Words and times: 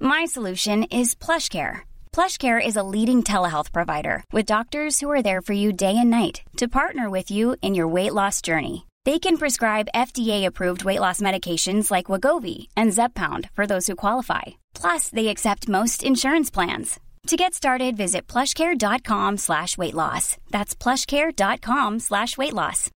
My 0.00 0.24
solution 0.24 0.84
is 0.84 1.14
PlushCare. 1.14 1.80
PlushCare 2.12 2.64
is 2.64 2.76
a 2.76 2.82
leading 2.82 3.22
telehealth 3.22 3.72
provider 3.72 4.24
with 4.32 4.46
doctors 4.46 5.00
who 5.00 5.10
are 5.10 5.22
there 5.22 5.42
for 5.42 5.52
you 5.52 5.72
day 5.72 5.96
and 5.96 6.10
night 6.10 6.40
to 6.56 6.68
partner 6.68 7.10
with 7.10 7.30
you 7.30 7.56
in 7.60 7.74
your 7.74 7.88
weight 7.88 8.14
loss 8.14 8.40
journey. 8.40 8.86
They 9.04 9.18
can 9.18 9.36
prescribe 9.36 9.92
FDA-approved 9.94 10.84
weight 10.84 11.00
loss 11.00 11.20
medications 11.20 11.90
like 11.90 12.06
Wagovi 12.06 12.68
and 12.76 12.92
Zepbound 12.92 13.50
for 13.52 13.66
those 13.66 13.86
who 13.86 13.94
qualify. 13.94 14.42
Plus, 14.74 15.10
they 15.10 15.28
accept 15.28 15.68
most 15.68 16.02
insurance 16.02 16.50
plans. 16.50 16.98
To 17.28 17.36
get 17.36 17.54
started, 17.54 17.96
visit 17.96 18.26
plushcare.com 18.26 19.36
slash 19.38 19.76
weight 19.76 19.94
loss. 19.94 20.36
That's 20.50 20.74
plushcare.com 20.74 21.98
slash 21.98 22.38
weight 22.38 22.54
loss. 22.54 22.90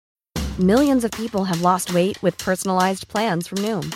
Millions 0.59 1.03
of 1.03 1.11
people 1.11 1.45
have 1.45 1.61
lost 1.61 1.93
weight 1.93 2.21
with 2.21 2.37
personalized 2.37 3.07
plans 3.07 3.47
from 3.47 3.59
Noom, 3.59 3.95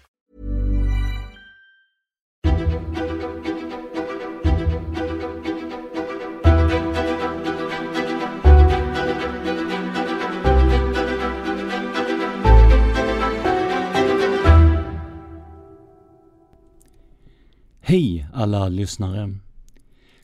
Alla 18.41 18.69
lyssnare! 18.69 19.33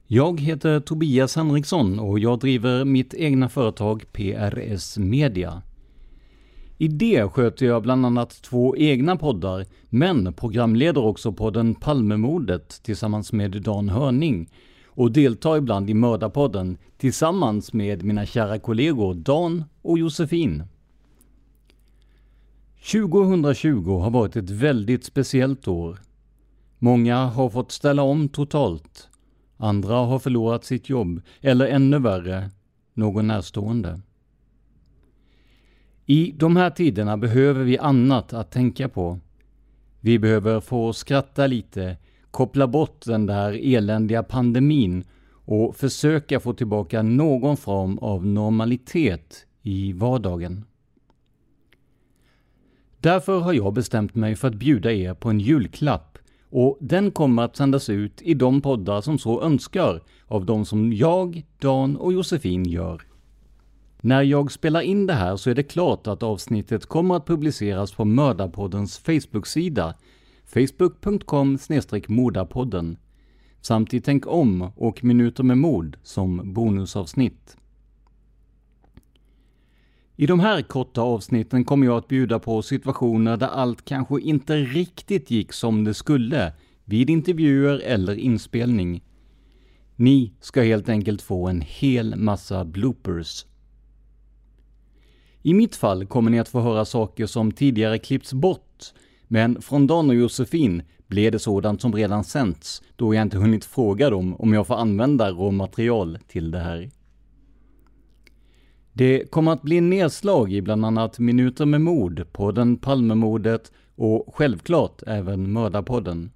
Jag 0.07 0.39
heter 0.39 0.79
Tobias 0.79 1.35
Henriksson 1.35 1.99
och 1.99 2.19
jag 2.19 2.39
driver 2.39 2.85
mitt 2.85 3.13
egna 3.13 3.49
företag 3.49 4.05
PRS 4.11 4.97
Media. 4.97 5.61
I 6.77 6.87
det 6.87 7.31
sköter 7.31 7.65
jag 7.65 7.83
bland 7.83 8.05
annat 8.05 8.41
två 8.41 8.77
egna 8.77 9.15
poddar, 9.15 9.65
men 9.89 10.33
programleder 10.33 11.03
också 11.03 11.31
podden 11.31 11.75
Palmemordet 11.75 12.83
tillsammans 12.83 13.33
med 13.33 13.61
Dan 13.61 13.89
Hörning 13.89 14.49
och 14.85 15.11
deltar 15.11 15.57
ibland 15.57 15.89
i 15.89 15.93
Mördarpodden 15.93 16.77
tillsammans 16.97 17.73
med 17.73 18.03
mina 18.03 18.25
kära 18.25 18.59
kollegor 18.59 19.13
Dan 19.13 19.63
och 19.81 19.99
Josefin. 19.99 20.63
2020 22.91 23.99
har 23.99 24.09
varit 24.09 24.35
ett 24.35 24.49
väldigt 24.49 25.03
speciellt 25.03 25.67
år. 25.67 26.06
Många 26.79 27.25
har 27.25 27.49
fått 27.49 27.71
ställa 27.71 28.01
om 28.01 28.29
totalt. 28.29 29.09
Andra 29.57 29.95
har 29.95 30.19
förlorat 30.19 30.63
sitt 30.63 30.89
jobb, 30.89 31.21
eller 31.41 31.67
ännu 31.67 31.99
värre, 31.99 32.49
någon 32.93 33.27
närstående. 33.27 34.01
I 36.05 36.31
de 36.31 36.55
här 36.55 36.69
tiderna 36.69 37.17
behöver 37.17 37.63
vi 37.63 37.77
annat 37.77 38.33
att 38.33 38.51
tänka 38.51 38.89
på. 38.89 39.19
Vi 39.99 40.19
behöver 40.19 40.59
få 40.59 40.93
skratta 40.93 41.47
lite, 41.47 41.97
koppla 42.31 42.67
bort 42.67 43.05
den 43.05 43.25
där 43.25 43.75
eländiga 43.75 44.23
pandemin 44.23 45.03
och 45.45 45.75
försöka 45.75 46.39
få 46.39 46.53
tillbaka 46.53 47.01
någon 47.01 47.57
form 47.57 47.97
av 47.97 48.25
normalitet 48.25 49.45
i 49.61 49.93
vardagen. 49.93 50.65
Därför 52.99 53.39
har 53.39 53.53
jag 53.53 53.73
bestämt 53.73 54.15
mig 54.15 54.35
för 54.35 54.47
att 54.47 54.55
bjuda 54.55 54.91
er 54.91 55.13
på 55.13 55.29
en 55.29 55.39
julklapp 55.39 56.16
och 56.49 56.77
den 56.81 57.11
kommer 57.11 57.43
att 57.43 57.55
sändas 57.55 57.89
ut 57.89 58.21
i 58.21 58.33
de 58.33 58.61
poddar 58.61 59.01
som 59.01 59.19
så 59.19 59.41
önskar 59.41 60.01
av 60.27 60.45
de 60.45 60.65
som 60.65 60.93
jag, 60.93 61.45
Dan 61.59 61.97
och 61.97 62.13
Josefin 62.13 62.65
gör. 62.65 63.01
När 64.01 64.21
jag 64.21 64.51
spelar 64.51 64.81
in 64.81 65.07
det 65.07 65.13
här 65.13 65.35
så 65.35 65.49
är 65.49 65.55
det 65.55 65.63
klart 65.63 66.07
att 66.07 66.23
avsnittet 66.23 66.85
kommer 66.85 67.15
att 67.15 67.25
publiceras 67.25 67.91
på 67.91 68.05
Mördarpoddens 68.05 68.97
Facebook-sida 68.97 69.93
facebook.com 70.45 71.57
mordapodden 72.07 72.97
samt 73.61 73.93
i 73.93 74.01
Tänk 74.01 74.27
om 74.27 74.71
och 74.75 75.03
Minuter 75.03 75.43
med 75.43 75.57
mord 75.57 75.97
som 76.03 76.53
bonusavsnitt. 76.53 77.57
I 80.19 80.25
de 80.25 80.39
här 80.39 80.61
korta 80.61 81.01
avsnitten 81.01 81.65
kommer 81.65 81.85
jag 81.85 81.97
att 81.97 82.07
bjuda 82.07 82.39
på 82.39 82.61
situationer 82.61 83.37
där 83.37 83.47
allt 83.47 83.85
kanske 83.85 84.21
inte 84.21 84.55
riktigt 84.55 85.31
gick 85.31 85.53
som 85.53 85.83
det 85.83 85.93
skulle 85.93 86.53
vid 86.85 87.09
intervjuer 87.09 87.79
eller 87.79 88.13
inspelning. 88.15 89.03
Ni 89.95 90.33
ska 90.39 90.61
helt 90.61 90.89
enkelt 90.89 91.21
få 91.21 91.47
en 91.47 91.61
hel 91.61 92.15
massa 92.15 92.65
bloopers. 92.65 93.45
I 95.41 95.53
mitt 95.53 95.75
fall 95.75 96.05
kommer 96.05 96.31
ni 96.31 96.39
att 96.39 96.49
få 96.49 96.59
höra 96.61 96.85
saker 96.85 97.25
som 97.25 97.51
tidigare 97.51 97.97
klippts 97.97 98.33
bort, 98.33 98.93
men 99.27 99.61
från 99.61 99.87
Dan 99.87 100.09
och 100.09 100.15
Josefin 100.15 100.81
blev 101.07 101.31
det 101.31 101.39
sådant 101.39 101.81
som 101.81 101.93
redan 101.93 102.23
sänts, 102.23 102.83
då 102.95 103.13
jag 103.13 103.21
inte 103.21 103.37
hunnit 103.37 103.65
fråga 103.65 104.09
dem 104.09 104.35
om 104.35 104.53
jag 104.53 104.67
får 104.67 104.75
använda 104.75 105.31
råmaterial 105.31 106.17
till 106.27 106.51
det 106.51 106.59
här. 106.59 106.89
Det 108.97 109.31
kommer 109.31 109.51
att 109.51 109.61
bli 109.61 109.81
nedslag 109.81 110.53
i 110.53 110.61
bland 110.61 110.85
annat 110.85 111.19
Minuter 111.19 111.65
med 111.65 111.81
mord, 111.81 112.25
podden 112.31 112.77
Palmemordet 112.77 113.71
och 113.95 114.35
självklart 114.35 115.03
även 115.07 115.51
Mördarpodden. 115.51 116.31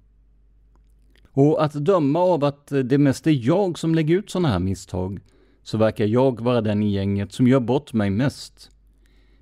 Och 1.30 1.64
att 1.64 1.72
döma 1.72 2.18
av 2.20 2.44
att 2.44 2.66
det 2.84 2.98
mest 2.98 3.26
är 3.26 3.46
jag 3.46 3.78
som 3.78 3.94
lägger 3.94 4.16
ut 4.16 4.30
sådana 4.30 4.48
här 4.48 4.58
misstag, 4.58 5.20
så 5.62 5.78
verkar 5.78 6.06
jag 6.06 6.40
vara 6.40 6.60
den 6.60 6.82
i 6.82 6.92
gänget 6.92 7.32
som 7.32 7.48
gör 7.48 7.60
bort 7.60 7.92
mig 7.92 8.10
mest. 8.10 8.70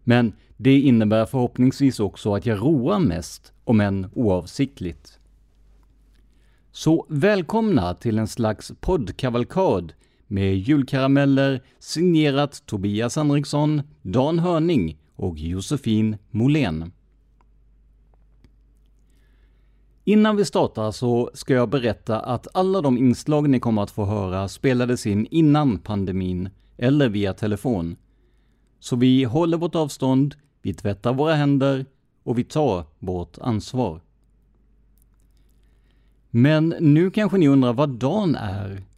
Men 0.04 0.32
det 0.56 0.80
innebär 0.80 1.26
förhoppningsvis 1.26 2.00
också 2.00 2.34
att 2.34 2.46
jag 2.46 2.58
roar 2.58 2.98
mest, 2.98 3.52
om 3.64 3.80
än 3.80 4.06
oavsiktligt. 4.14 5.18
Så 6.72 7.06
välkomna 7.08 7.94
till 7.94 8.18
en 8.18 8.28
slags 8.28 8.72
poddkavalkad 8.80 9.92
med 10.30 10.58
julkarameller 10.58 11.62
signerat 11.78 12.66
Tobias 12.66 13.16
Henriksson, 13.16 13.82
Dan 14.02 14.38
Hörning 14.38 14.98
och 15.16 15.38
Josefin 15.38 16.16
Molén. 16.30 16.92
Innan 20.04 20.36
vi 20.36 20.44
startar 20.44 20.90
så 20.90 21.30
ska 21.34 21.54
jag 21.54 21.70
berätta 21.70 22.20
att 22.20 22.46
alla 22.54 22.80
de 22.80 22.98
inslag 22.98 23.48
ni 23.48 23.60
kommer 23.60 23.82
att 23.82 23.90
få 23.90 24.04
höra 24.04 24.48
spelades 24.48 25.06
in 25.06 25.26
innan 25.30 25.78
pandemin, 25.78 26.48
eller 26.76 27.08
via 27.08 27.34
telefon. 27.34 27.96
Så 28.78 28.96
vi 28.96 29.24
håller 29.24 29.58
vårt 29.58 29.74
avstånd, 29.74 30.34
vi 30.62 30.74
tvättar 30.74 31.12
våra 31.12 31.34
händer 31.34 31.86
och 32.22 32.38
vi 32.38 32.44
tar 32.44 32.84
vårt 32.98 33.38
ansvar. 33.38 34.00
Men 36.30 36.74
nu 36.80 37.10
kanske 37.10 37.38
ni 37.38 37.48
undrar 37.48 37.72
vad 37.72 37.90
dagen 37.90 38.34
är? 38.34 38.89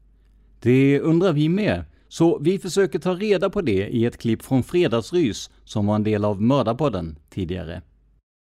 Det 0.62 1.00
undrar 1.00 1.32
vi 1.32 1.48
med, 1.48 1.84
så 2.08 2.38
vi 2.38 2.58
försöker 2.58 2.98
ta 2.98 3.14
reda 3.14 3.50
på 3.50 3.60
det 3.60 3.88
i 3.88 4.06
ett 4.06 4.18
klipp 4.18 4.42
från 4.42 4.62
Fredagsrys 4.62 5.50
som 5.64 5.86
var 5.86 5.94
en 5.94 6.04
del 6.04 6.24
av 6.24 6.42
Mördarpodden 6.42 7.18
tidigare. 7.30 7.82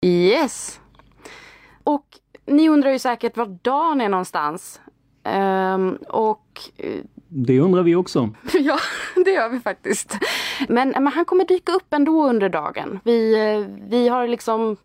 Yes! 0.05 0.79
Och 1.83 2.05
ni 2.45 2.69
undrar 2.69 2.91
ju 2.91 2.99
säkert 2.99 3.37
var 3.37 3.59
Dan 3.61 4.01
är 4.01 4.09
någonstans. 4.09 4.81
Um, 5.23 5.95
och 6.09 6.61
det 7.27 7.59
undrar 7.59 7.83
vi 7.83 7.95
också. 7.95 8.29
ja, 8.53 8.77
det 9.25 9.31
gör 9.31 9.49
vi 9.49 9.59
faktiskt. 9.59 10.17
Men, 10.69 10.89
men 10.89 11.07
han 11.07 11.25
kommer 11.25 11.45
dyka 11.45 11.71
upp 11.71 11.93
ändå 11.93 12.29
under 12.29 12.49
dagen. 12.49 12.99
Vi, 13.03 13.35
vi 13.89 14.07
har 14.07 14.27
liksom, 14.27 14.77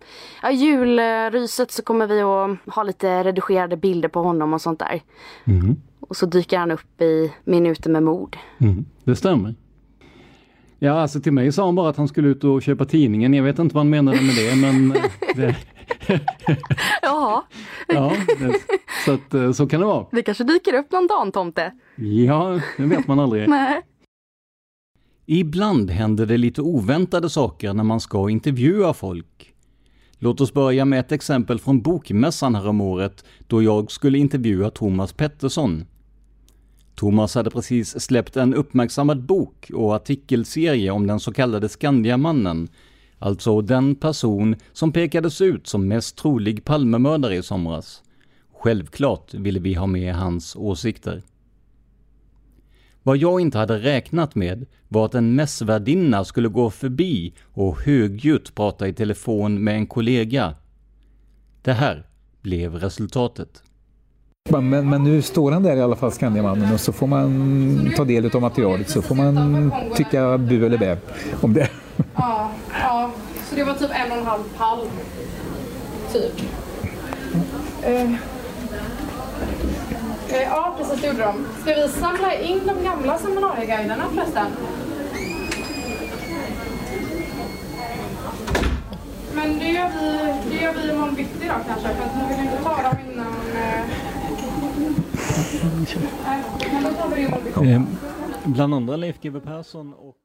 ja, 0.42 0.50
julryset 0.50 1.70
så 1.70 1.82
kommer 1.82 2.06
vi 2.06 2.20
att 2.20 2.74
ha 2.74 2.82
lite 2.82 3.24
redigerade 3.24 3.76
bilder 3.76 4.08
på 4.08 4.22
honom 4.22 4.52
och 4.52 4.60
sånt 4.60 4.78
där. 4.78 5.02
Mm. 5.44 5.76
Och 6.08 6.16
så 6.16 6.26
dyker 6.26 6.58
han 6.58 6.70
upp 6.70 7.00
i 7.00 7.32
Minuter 7.44 7.90
med 7.90 8.02
mord. 8.02 8.36
Mm, 8.58 8.84
det 9.04 9.16
stämmer. 9.16 9.54
Ja, 10.78 10.92
alltså 10.92 11.20
till 11.20 11.32
mig 11.32 11.52
sa 11.52 11.64
han 11.64 11.74
bara 11.74 11.90
att 11.90 11.96
han 11.96 12.08
skulle 12.08 12.28
ut 12.28 12.44
och 12.44 12.62
köpa 12.62 12.84
tidningen. 12.84 13.34
Jag 13.34 13.44
vet 13.44 13.58
inte 13.58 13.74
vad 13.74 13.80
han 13.80 13.90
menade 13.90 14.20
med 14.20 14.34
det, 14.34 14.56
men... 14.56 14.94
Det... 15.36 15.56
Jaha. 17.02 17.42
ja, 17.88 18.12
det, 18.38 18.60
så, 19.04 19.12
att, 19.12 19.34
eh, 19.34 19.52
så 19.52 19.66
kan 19.66 19.80
det 19.80 19.86
vara. 19.86 20.06
Det 20.12 20.22
kanske 20.22 20.44
dyker 20.44 20.74
upp 20.74 20.92
någon 20.92 21.06
Dan-tomte. 21.06 21.72
Ja, 21.96 22.60
det 22.76 22.86
vet 22.86 23.06
man 23.06 23.18
aldrig. 23.18 23.48
Nej. 23.48 23.82
Ibland 25.26 25.90
händer 25.90 26.26
det 26.26 26.36
lite 26.36 26.62
oväntade 26.62 27.30
saker 27.30 27.74
när 27.74 27.84
man 27.84 28.00
ska 28.00 28.30
intervjua 28.30 28.92
folk. 28.94 29.54
Låt 30.18 30.40
oss 30.40 30.52
börja 30.52 30.84
med 30.84 31.00
ett 31.00 31.12
exempel 31.12 31.58
från 31.58 31.80
Bokmässan 31.82 32.54
häromåret 32.54 33.24
då 33.46 33.62
jag 33.62 33.90
skulle 33.90 34.18
intervjua 34.18 34.70
Thomas 34.70 35.12
Pettersson. 35.12 35.84
Thomas 36.98 37.34
hade 37.34 37.50
precis 37.50 38.00
släppt 38.00 38.36
en 38.36 38.54
uppmärksammad 38.54 39.22
bok 39.22 39.70
och 39.74 39.94
artikelserie 39.94 40.90
om 40.90 41.06
den 41.06 41.20
så 41.20 41.32
kallade 41.32 41.68
Skandiamannen, 41.68 42.68
alltså 43.18 43.60
den 43.60 43.94
person 43.94 44.56
som 44.72 44.92
pekades 44.92 45.40
ut 45.40 45.66
som 45.66 45.88
mest 45.88 46.16
trolig 46.16 46.64
Palmemördare 46.64 47.36
i 47.36 47.42
somras. 47.42 48.02
Självklart 48.52 49.34
ville 49.34 49.60
vi 49.60 49.74
ha 49.74 49.86
med 49.86 50.14
hans 50.14 50.56
åsikter. 50.56 51.22
Vad 53.02 53.16
jag 53.16 53.40
inte 53.40 53.58
hade 53.58 53.78
räknat 53.78 54.34
med 54.34 54.66
var 54.88 55.06
att 55.06 55.14
en 55.14 55.34
mässvärdinna 55.34 56.24
skulle 56.24 56.48
gå 56.48 56.70
förbi 56.70 57.34
och 57.42 57.80
högljutt 57.80 58.54
prata 58.54 58.88
i 58.88 58.92
telefon 58.92 59.64
med 59.64 59.74
en 59.74 59.86
kollega. 59.86 60.54
Det 61.62 61.72
här 61.72 62.06
blev 62.42 62.74
resultatet. 62.74 63.62
Men, 64.50 64.90
men 64.90 65.04
nu 65.04 65.22
står 65.22 65.52
han 65.52 65.62
där 65.62 65.76
i 65.76 65.80
alla 65.82 65.96
fall, 65.96 66.12
Skandiamannen, 66.12 66.74
och 66.74 66.80
så 66.80 66.92
får 66.92 67.06
man 67.06 67.92
ta 67.96 68.04
del 68.04 68.36
av 68.36 68.40
materialet 68.40 68.90
så 68.90 69.02
får 69.02 69.14
man 69.14 69.72
tycka 69.94 70.38
bu 70.38 70.66
eller 70.66 70.78
bä 70.78 70.96
om 71.40 71.54
det. 71.54 71.68
Ja, 72.14 72.50
ja, 72.82 73.10
så 73.48 73.54
det 73.56 73.64
var 73.64 73.74
typ 73.74 73.90
en 73.90 74.12
och 74.12 74.18
en 74.18 74.26
halv 74.26 74.42
pall. 74.58 74.78
Typ. 76.12 76.42
Uh. 77.88 78.14
Ja, 80.30 80.74
precis 80.78 81.00
det 81.00 81.06
gjorde 81.06 81.22
de. 81.22 81.34
Ska 81.62 81.74
vi 81.74 81.88
samla 81.88 82.34
in 82.34 82.60
de 82.66 82.84
gamla 82.84 83.18
seminarieguiderna 83.18 84.04
förresten? 84.14 84.46
Men 89.34 89.58
det 89.58 89.68
gör 89.68 89.88
vi, 90.00 90.34
det 90.50 90.62
gör 90.62 90.74
vi 90.74 90.90
imorgon 90.90 91.14
bitti 91.14 91.46
då 91.46 91.54
kanske, 91.68 91.88
för 91.88 92.04
att 92.04 92.30
vi 92.30 92.36
vill 92.36 92.44
inte 92.44 92.62
ta 92.64 92.82
dem 92.82 92.96
innan... 93.12 93.26
Eh... 93.26 93.80
Nej, 93.80 93.86
men 94.18 94.26
då 94.28 94.34
tar 94.34 94.70
vi 94.76 94.80
det 94.80 94.86
imorgon 94.86 94.94
bitti. 94.94 95.27
Eh, 97.64 97.82
bland 98.44 98.74
andra 98.74 98.96
Leif 98.96 99.20
GW 99.20 99.40
Persson 99.40 99.94
och... 99.94 100.16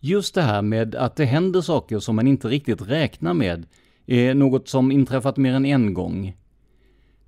Just 0.00 0.34
det 0.34 0.42
här 0.42 0.62
med 0.62 0.94
att 0.94 1.16
det 1.16 1.24
händer 1.24 1.60
saker 1.60 1.98
som 1.98 2.16
man 2.16 2.26
inte 2.26 2.48
riktigt 2.48 2.82
räknar 2.82 3.34
med 3.34 3.66
är 4.06 4.34
något 4.34 4.68
som 4.68 4.92
inträffat 4.92 5.36
mer 5.36 5.52
än 5.52 5.66
en 5.66 5.94
gång. 5.94 6.36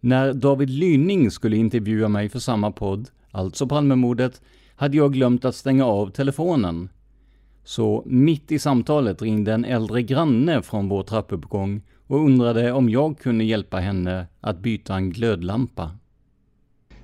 När 0.00 0.32
David 0.32 0.70
Lyning 0.70 1.30
skulle 1.30 1.56
intervjua 1.56 2.08
mig 2.08 2.28
för 2.28 2.38
samma 2.38 2.70
podd, 2.70 3.08
alltså 3.30 3.66
Palmemordet, 3.66 4.40
hade 4.74 4.96
jag 4.96 5.12
glömt 5.12 5.44
att 5.44 5.54
stänga 5.54 5.84
av 5.84 6.10
telefonen. 6.10 6.88
Så 7.64 8.02
mitt 8.06 8.52
i 8.52 8.58
samtalet 8.58 9.22
ringde 9.22 9.52
en 9.52 9.64
äldre 9.64 10.02
granne 10.02 10.62
från 10.62 10.88
vår 10.88 11.02
trappuppgång 11.02 11.82
och 12.06 12.24
undrade 12.24 12.72
om 12.72 12.88
jag 12.88 13.18
kunde 13.18 13.44
hjälpa 13.44 13.76
henne 13.78 14.26
att 14.40 14.58
byta 14.58 14.94
en 14.94 15.10
glödlampa. 15.10 15.90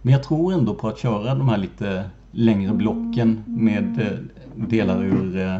Men 0.02 0.12
jag 0.12 0.22
tror 0.22 0.52
ändå 0.52 0.74
på 0.74 0.88
att 0.88 0.98
köra 0.98 1.34
de 1.34 1.48
här 1.48 1.58
lite 1.58 2.10
längre 2.30 2.74
blocken 2.74 3.42
med 3.46 4.00
eh, 4.00 4.66
delar 4.68 5.04
ur... 5.04 5.36
Eh, 5.36 5.58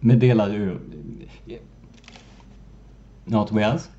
med, 0.00 0.18
delar 0.18 0.54
ur... 0.54 0.80
Ja, 3.24 3.46
Tobias? 3.46 3.90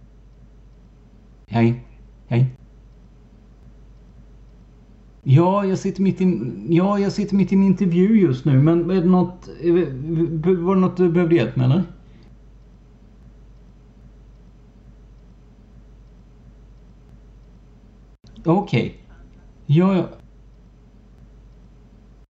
Hej. 1.48 1.84
Hej. 2.28 2.56
Ja, 5.24 5.66
jag 5.66 5.78
sitter 5.78 6.02
mitt 6.02 6.22
i, 6.22 6.52
ja, 6.70 7.00
jag 7.00 7.12
sitter 7.12 7.36
mitt 7.36 7.52
i 7.52 7.56
en 7.56 7.64
intervju 7.64 8.22
just 8.22 8.46
nu, 8.46 8.60
men 8.60 8.90
är 8.90 9.02
det 9.02 9.10
något, 9.10 9.50
var 10.44 10.76
det 10.76 10.82
något 10.82 10.98
du 10.98 11.10
behövde 11.10 11.36
hjälp 11.36 11.56
med 11.56 11.66
eller? 11.66 11.84
Okej. 18.46 18.82
Okay. 18.82 18.92
Ja, 19.66 19.96
ja. 19.96 20.10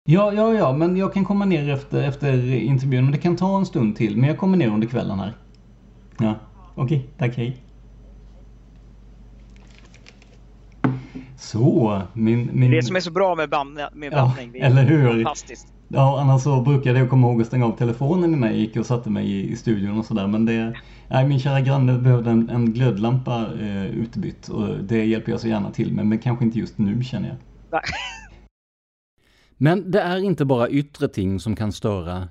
Ja, 0.04 0.32
ja, 0.32 0.54
ja, 0.54 0.72
men 0.72 0.96
jag 0.96 1.12
kan 1.14 1.24
komma 1.24 1.44
ner 1.44 1.68
efter, 1.68 2.02
efter 2.02 2.54
intervjun. 2.54 3.12
Det 3.12 3.18
kan 3.18 3.36
ta 3.36 3.58
en 3.58 3.66
stund 3.66 3.96
till, 3.96 4.16
men 4.16 4.28
jag 4.28 4.38
kommer 4.38 4.56
ner 4.56 4.68
under 4.68 4.88
kvällen 4.88 5.18
här. 5.18 5.36
Ja, 6.18 6.34
okej, 6.74 6.98
okay, 6.98 7.08
tack, 7.18 7.36
hej. 7.36 7.56
Så, 11.42 12.02
min... 12.12 12.50
min... 12.52 12.70
Det 12.70 12.82
som 12.82 12.96
är 12.96 13.00
så 13.00 13.10
bra 13.10 13.34
med, 13.34 13.50
band, 13.50 13.78
med 13.92 14.12
bandning. 14.12 14.52
Ja, 14.54 14.66
eller 14.66 14.82
hur? 14.82 15.12
Fantastiskt. 15.12 15.72
Ja, 15.88 16.20
annars 16.20 16.42
så 16.42 16.60
brukade 16.60 16.98
jag 16.98 17.10
komma 17.10 17.26
ihåg 17.26 17.40
att 17.40 17.46
stänga 17.46 17.66
av 17.66 17.76
telefonen 17.76 18.34
innan 18.34 18.48
jag 18.48 18.58
gick 18.58 18.76
och 18.76 18.86
satte 18.86 19.10
mig 19.10 19.26
i, 19.26 19.52
i 19.52 19.56
studion 19.56 19.98
och 19.98 20.04
sådär. 20.04 20.26
Men 20.26 20.46
det, 20.46 20.74
nej, 21.08 21.28
min 21.28 21.40
kära 21.40 21.60
granne 21.60 21.98
behövde 21.98 22.30
en, 22.30 22.50
en 22.50 22.72
glödlampa 22.72 23.46
eh, 23.60 23.86
utbytt 23.86 24.48
och 24.48 24.78
det 24.78 25.04
hjälper 25.04 25.32
jag 25.32 25.40
så 25.40 25.48
gärna 25.48 25.70
till 25.70 25.92
med, 25.92 26.06
men 26.06 26.18
kanske 26.18 26.44
inte 26.44 26.58
just 26.58 26.78
nu 26.78 27.04
känner 27.04 27.28
jag. 27.28 27.36
Nej. 27.70 27.82
Men 29.56 29.90
det 29.90 30.00
är 30.00 30.18
inte 30.18 30.44
bara 30.44 30.68
yttre 30.68 31.08
ting 31.08 31.40
som 31.40 31.56
kan 31.56 31.72
störa. 31.72 32.28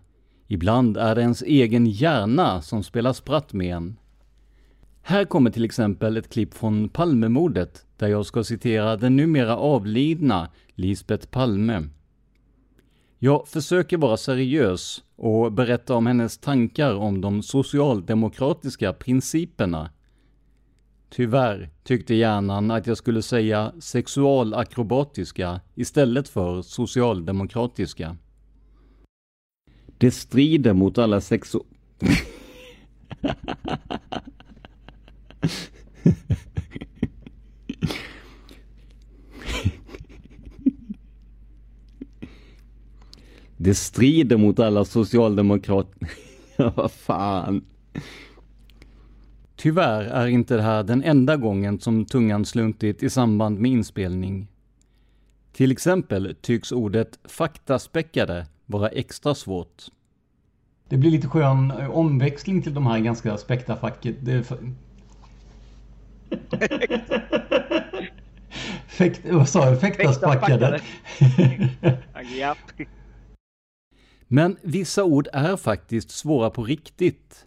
Ibland 0.48 0.98
är 0.98 1.16
det 1.16 1.22
ens 1.22 1.42
egen 1.42 1.86
hjärna 1.86 2.62
som 2.62 2.84
spelar 2.84 3.14
spratt 3.14 3.54
med 3.54 3.76
en. 3.76 3.98
Här 5.02 5.26
kommer 5.26 5.50
till 5.50 5.66
exempel 5.66 6.18
ett 6.18 6.30
klipp 6.30 6.54
från 6.54 6.90
Palmemordet 6.90 7.86
där 7.98 8.08
jag 8.08 8.26
ska 8.26 8.44
citera 8.44 8.98
den 8.98 9.16
numera 9.16 9.58
avlidna 9.58 10.50
Lisbeth 10.76 11.28
Palme. 11.28 11.84
Jag 13.20 13.48
försöker 13.48 13.98
vara 13.98 14.18
seriös 14.18 15.04
och 15.16 15.52
berätta 15.52 15.96
om 15.96 16.08
hennes 16.08 16.38
tankar 16.38 16.96
om 16.96 17.22
de 17.22 17.44
socialdemokratiska 17.44 18.94
principerna. 18.94 19.90
Tyvärr 21.10 21.70
tyckte 21.84 22.16
hjärnan 22.16 22.72
att 22.72 22.88
jag 22.88 22.98
skulle 22.98 23.22
säga 23.22 23.74
sexualakrobatiska 23.80 25.62
istället 25.76 26.30
för 26.30 26.62
socialdemokratiska. 26.62 28.18
Det 29.98 30.12
strider 30.12 30.74
mot 30.74 30.98
alla 30.98 31.22
sexo... 31.22 31.64
Det 43.64 43.76
strider 43.76 44.38
mot 44.38 44.60
alla 44.60 44.86
socialdemokrater. 44.86 46.08
ja, 46.58 46.74
vad 46.76 46.92
fan. 46.92 47.66
Tyvärr 49.56 50.04
är 50.04 50.28
inte 50.28 50.56
det 50.56 50.62
här 50.62 50.84
den 50.84 51.04
enda 51.04 51.38
gången 51.38 51.80
som 51.80 52.06
tungan 52.06 52.46
sluntit 52.46 53.04
i 53.04 53.10
samband 53.10 53.60
med 53.60 53.72
inspelning. 53.72 54.48
Till 55.52 55.72
exempel 55.72 56.36
tycks 56.42 56.72
ordet 56.72 57.20
faktaspäckade 57.24 58.46
vara 58.66 58.90
extra 58.90 59.36
svårt. 59.36 59.84
Det 60.90 60.98
blir 60.98 61.12
lite 61.12 61.28
skön 61.28 61.72
omväxling 61.72 62.62
till 62.62 62.74
de 62.74 62.86
här 62.86 63.00
ganska 63.00 63.38
späckta 63.38 63.76
facket. 63.76 64.16
Fäkt, 68.88 69.22
vad 69.32 69.50
sa 69.50 69.66
jag? 69.66 69.82
Fäktaspackade. 69.82 70.82
Men 74.28 74.58
vissa 74.62 75.04
ord 75.04 75.28
är 75.34 75.58
faktiskt 75.58 76.12
svåra 76.12 76.50
på 76.50 76.64
riktigt. 76.64 77.46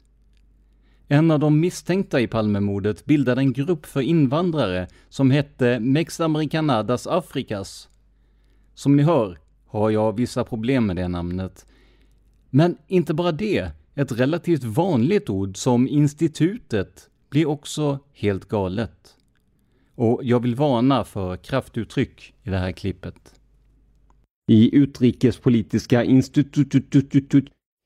En 1.09 1.31
av 1.31 1.39
de 1.39 1.61
misstänkta 1.61 2.21
i 2.21 2.27
Palmemordet 2.27 3.05
bildade 3.05 3.41
en 3.41 3.53
grupp 3.53 3.87
för 3.87 4.01
invandrare 4.01 4.89
som 5.09 5.31
hette 5.31 5.81
Mex 5.81 6.21
Americanadas 6.21 7.07
Afrikas. 7.07 7.89
Som 8.75 8.97
ni 8.97 9.03
hör 9.03 9.39
har 9.67 9.91
jag 9.91 10.17
vissa 10.17 10.45
problem 10.45 10.87
med 10.87 10.97
det 10.97 11.09
namnet. 11.09 11.67
Men 12.51 12.77
inte 12.87 13.15
bara 13.15 13.33
det, 13.33 13.71
ett 13.95 14.13
relativt 14.13 14.65
vanligt 14.65 15.31
ord 15.31 15.57
som 15.57 15.89
institutet 15.89 17.09
blir 17.35 17.47
också 17.47 17.99
helt 18.13 18.49
galet. 18.49 19.17
Och 19.95 20.21
jag 20.25 20.41
vill 20.41 20.55
varna 20.55 21.05
för 21.05 21.37
kraftuttryck 21.37 22.35
i 22.43 22.51
det 22.51 22.59
här 22.59 22.73
klippet. 22.73 23.41
I 24.51 24.77
utrikespolitiska 24.77 26.05
institutet 26.05 27.45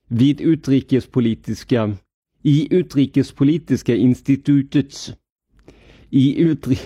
vid 0.08 0.40
utrikespolitiska 0.40 1.96
i 2.42 2.76
utrikespolitiska 2.76 3.94
institutets 3.94 5.12
i 6.10 6.40
utri 6.40 6.78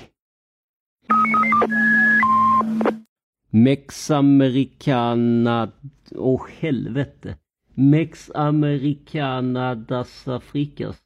Mexamericana... 3.50 5.73
Åh 6.11 6.35
oh, 6.35 6.47
helvete. 6.61 7.37
Mexamericana 7.75 9.75
das 9.75 10.28
Afrikas. 10.28 11.02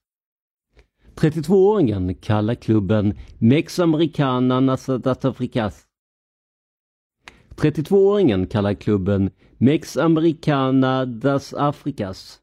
32-åringen 1.17 2.15
kallar 2.15 2.55
klubben 2.55 3.15
Mex 3.39 3.79
Americana 3.79 4.61
das 4.61 5.25
Afrikas. 5.25 5.87
32-åringen 7.57 8.47
kallar 8.47 8.75
klubben 8.75 9.31
Mex 9.59 9.97
Americana 9.97 11.07
das 11.07 11.55
Afrikas. 11.55 12.41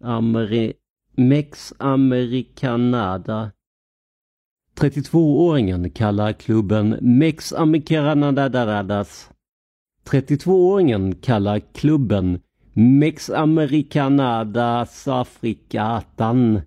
Ameri 0.00 0.74
Mex 1.16 1.72
Americanada 1.78 3.52
32-åringen 4.76 5.90
kallar 5.90 6.32
klubben 6.32 6.98
Mex 7.00 7.52
Americanadadas 7.52 9.30
32-åringen 10.04 11.20
kallar 11.20 11.60
klubben 11.60 12.43
Mex 12.76 13.30
Americanada 13.30 14.86
Safrikatan. 14.86 16.60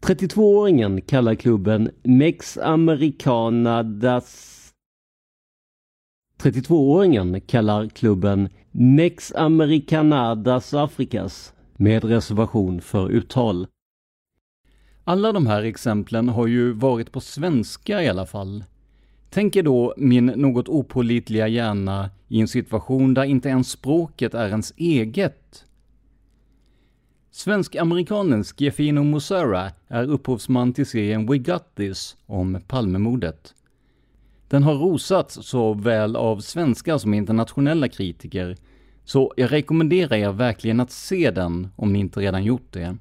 32-åringen 0.00 1.00
kallar 1.00 1.34
klubben 1.34 1.90
Mex 2.02 2.58
Americanadas 2.58 4.56
32-åringen 6.42 7.40
kallar 7.40 7.88
klubben 7.88 8.48
Mex 8.70 9.32
Americanadas 9.32 10.74
Afrikas 10.74 11.54
med 11.76 12.04
reservation 12.04 12.80
för 12.80 13.08
uttal. 13.08 13.66
Alla 15.04 15.32
de 15.32 15.46
här 15.46 15.62
exemplen 15.62 16.28
har 16.28 16.46
ju 16.46 16.72
varit 16.72 17.12
på 17.12 17.20
svenska 17.20 18.02
i 18.02 18.08
alla 18.08 18.26
fall. 18.26 18.64
Tänk 19.30 19.56
er 19.56 19.62
då 19.62 19.94
min 19.96 20.26
något 20.26 20.68
opålitliga 20.68 21.48
hjärna 21.48 22.10
i 22.28 22.40
en 22.40 22.48
situation 22.48 23.14
där 23.14 23.24
inte 23.24 23.48
ens 23.48 23.70
språket 23.70 24.34
är 24.34 24.48
ens 24.48 24.72
eget. 24.76 25.64
Svensk-amerikanen 27.30 28.44
Skefino 28.44 29.02
Musera 29.02 29.70
är 29.88 30.10
upphovsman 30.10 30.72
till 30.72 30.86
serien 30.86 31.26
We 31.26 31.38
Got 31.38 31.74
This 31.74 32.16
om 32.26 32.60
Palmemordet. 32.66 33.54
Den 34.48 34.62
har 34.62 34.74
rosats 34.74 35.38
såväl 35.42 36.16
av 36.16 36.40
svenska 36.40 36.98
som 36.98 37.14
internationella 37.14 37.88
kritiker 37.88 38.56
så 39.04 39.32
jag 39.36 39.52
rekommenderar 39.52 40.16
er 40.16 40.32
verkligen 40.32 40.80
att 40.80 40.90
se 40.90 41.30
den 41.30 41.68
om 41.76 41.92
ni 41.92 41.98
inte 41.98 42.20
redan 42.20 42.44
gjort 42.44 42.72
det. 42.72 42.96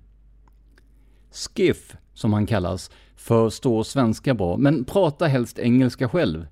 Skiff, 1.32 1.96
som 2.14 2.34
han 2.34 2.46
kallas, 2.46 2.92
förstår 3.20 3.84
svenska 3.84 4.34
bra, 4.34 4.58
men 4.58 4.86
pratar 4.86 5.28
helst 5.28 5.60
engelska 5.60 6.10
själv. 6.10 6.48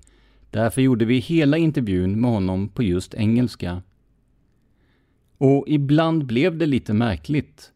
Därför 0.50 0.82
gjorde 0.82 1.04
vi 1.04 1.18
hela 1.18 1.56
intervjun 1.56 2.20
med 2.20 2.30
honom 2.30 2.68
på 2.68 2.82
just 2.82 3.14
engelska. 3.14 3.82
Och 5.38 5.64
ibland 5.66 6.26
blev 6.26 6.58
det 6.58 6.66
lite 6.66 6.92
märkligt. 6.92 7.72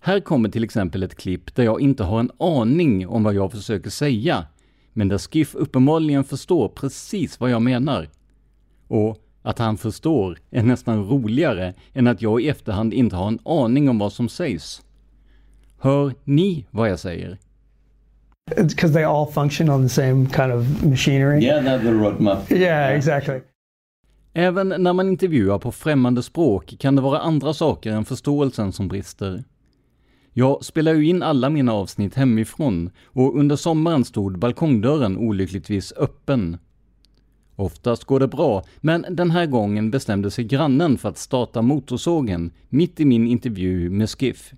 Här 0.00 0.20
kommer 0.20 0.48
till 0.48 0.64
exempel 0.64 1.02
ett 1.02 1.14
klipp 1.14 1.54
där 1.54 1.64
jag 1.64 1.80
inte 1.80 2.04
har 2.04 2.20
en 2.20 2.30
aning 2.38 3.08
om 3.08 3.22
vad 3.22 3.34
jag 3.34 3.52
försöker 3.52 3.90
säga, 3.90 4.46
men 4.92 5.08
där 5.08 5.18
Skiff 5.18 5.54
uppenbarligen 5.54 6.24
förstår 6.24 6.68
precis 6.68 7.40
vad 7.40 7.50
jag 7.50 7.62
menar. 7.62 8.08
Och 8.88 9.18
att 9.42 9.58
han 9.58 9.76
förstår 9.76 10.38
är 10.50 10.62
nästan 10.62 11.08
roligare 11.08 11.74
än 11.92 12.06
att 12.06 12.22
jag 12.22 12.42
i 12.42 12.48
efterhand 12.48 12.94
inte 12.94 13.16
har 13.16 13.28
en 13.28 13.40
aning 13.44 13.88
om 13.88 13.98
vad 13.98 14.12
som 14.12 14.28
sägs. 14.28 14.82
Hör 15.78 16.14
ni 16.24 16.66
vad 16.70 16.90
jag 16.90 16.98
säger? 16.98 17.38
Because 18.56 18.92
they 18.92 19.04
all 19.04 19.26
function 19.26 19.68
on 19.68 19.82
the 19.82 19.88
same 19.88 20.26
kind 20.26 20.52
of 20.52 20.84
machinery. 20.84 21.44
Yeah, 21.44 21.64
that's 21.64 21.82
the 21.82 21.92
roadmap. 21.92 22.50
Yeah, 22.50 22.96
exactly. 22.96 23.40
Även 24.34 24.68
när 24.68 24.92
man 24.92 25.08
intervjuar 25.08 25.58
på 25.58 25.72
främmande 25.72 26.22
språk 26.22 26.74
kan 26.78 26.96
det 26.96 27.02
vara 27.02 27.18
andra 27.18 27.54
saker 27.54 27.90
än 27.92 28.04
förståelsen 28.04 28.72
som 28.72 28.88
brister. 28.88 29.44
Jag 30.32 30.64
spelar 30.64 30.94
ju 30.94 31.06
in 31.06 31.22
alla 31.22 31.50
mina 31.50 31.72
avsnitt 31.72 32.14
hemifrån 32.14 32.90
och 33.04 33.38
under 33.38 33.56
sommaren 33.56 34.04
stod 34.04 34.38
balkongdörren 34.38 35.16
olyckligtvis 35.16 35.92
öppen. 35.96 36.58
Oftast 37.56 38.04
går 38.04 38.20
det 38.20 38.28
bra, 38.28 38.64
men 38.80 39.06
den 39.10 39.30
här 39.30 39.46
gången 39.46 39.90
bestämde 39.90 40.30
sig 40.30 40.44
grannen 40.44 40.98
för 40.98 41.08
att 41.08 41.18
starta 41.18 41.62
motorsågen 41.62 42.50
mitt 42.68 43.00
i 43.00 43.04
min 43.04 43.26
intervju 43.26 43.90
med 43.90 44.10
Skiff. 44.10 44.52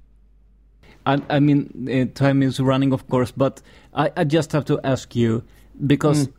I, 1.07 1.21
I 1.29 1.41
mean, 1.41 1.89
uh, 1.91 2.07
time 2.15 2.43
is 2.43 2.61
running, 2.61 2.93
of 2.93 3.07
course, 3.09 3.31
but 3.31 3.61
I, 3.93 4.11
I 4.17 4.25
just 4.25 4.53
have 4.53 4.65
to 4.67 4.81
ask 4.85 5.15
you 5.15 5.43
because 5.87 6.29
mm. 6.29 6.33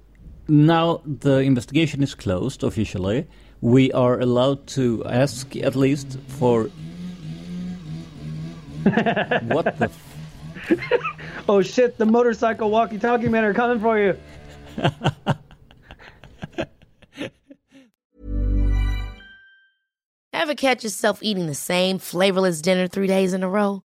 now 0.47 1.01
the 1.05 1.39
investigation 1.39 2.01
is 2.01 2.15
closed 2.15 2.63
officially. 2.63 3.27
We 3.61 3.91
are 3.91 4.19
allowed 4.19 4.67
to 4.67 5.03
ask 5.05 5.55
at 5.55 5.75
least 5.75 6.17
for 6.27 6.63
what 9.47 9.77
the. 9.79 9.91
oh 11.49 11.61
shit! 11.61 11.97
The 11.97 12.05
motorcycle 12.05 12.69
walkie-talkie 12.69 13.29
men 13.29 13.43
are 13.43 13.53
coming 13.53 13.79
for 13.79 13.99
you. 13.99 14.17
Ever 20.33 20.53
catch 20.53 20.83
yourself 20.83 21.23
eating 21.23 21.47
the 21.47 21.55
same 21.55 21.97
flavorless 21.97 22.61
dinner 22.61 22.87
three 22.87 23.07
days 23.07 23.33
in 23.33 23.41
a 23.41 23.49
row? 23.49 23.84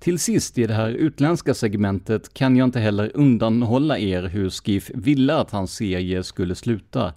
Till 0.00 0.18
sist 0.18 0.58
i 0.58 0.66
det 0.66 0.74
här 0.74 0.90
utländska 0.90 1.54
segmentet 1.54 2.34
kan 2.34 2.56
jag 2.56 2.64
inte 2.64 2.80
heller 2.80 3.10
undanhålla 3.14 3.98
er 3.98 4.22
hur 4.22 4.50
Skiff 4.50 4.90
ville 4.94 5.36
att 5.36 5.50
hans 5.50 5.74
serie 5.74 6.22
skulle 6.22 6.54
sluta. 6.54 7.14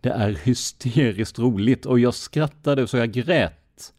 Det 0.00 0.08
är 0.10 0.30
hysteriskt 0.30 1.38
roligt 1.38 1.86
och 1.86 1.98
jag 1.98 2.14
skrattade 2.14 2.86
så 2.86 2.96
jag 2.96 3.12
grät. 3.12 3.92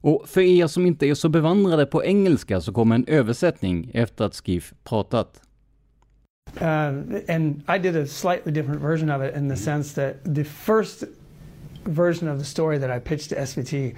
Och 0.00 0.28
för 0.28 0.40
er 0.40 0.66
som 0.66 0.86
inte 0.86 1.06
är 1.06 1.14
så 1.14 1.28
bevandrade 1.28 1.86
på 1.86 2.04
engelska 2.04 2.60
så 2.60 2.72
kommer 2.72 2.94
en 2.94 3.04
översättning 3.08 3.90
efter 3.94 4.24
att 4.24 4.34
Skiff 4.34 4.74
pratat. 4.84 5.42
Uh, 6.60 6.64
and 7.28 7.62
I 7.68 7.78
did 7.78 7.96
a 7.96 8.06
slightly 8.06 8.52
different 8.52 8.82
version 8.82 9.10
of 9.10 9.22
it 9.22 9.36
in 9.36 9.48
the 9.48 9.56
sense 9.56 9.94
that 9.94 10.34
the 10.34 10.44
first 10.44 11.04
version 11.84 12.28
of 12.28 12.38
the 12.38 12.44
story 12.44 12.78
that 12.78 12.90
I 12.90 12.98
pitched 12.98 13.30
to 13.30 13.36
SVT 13.36 13.94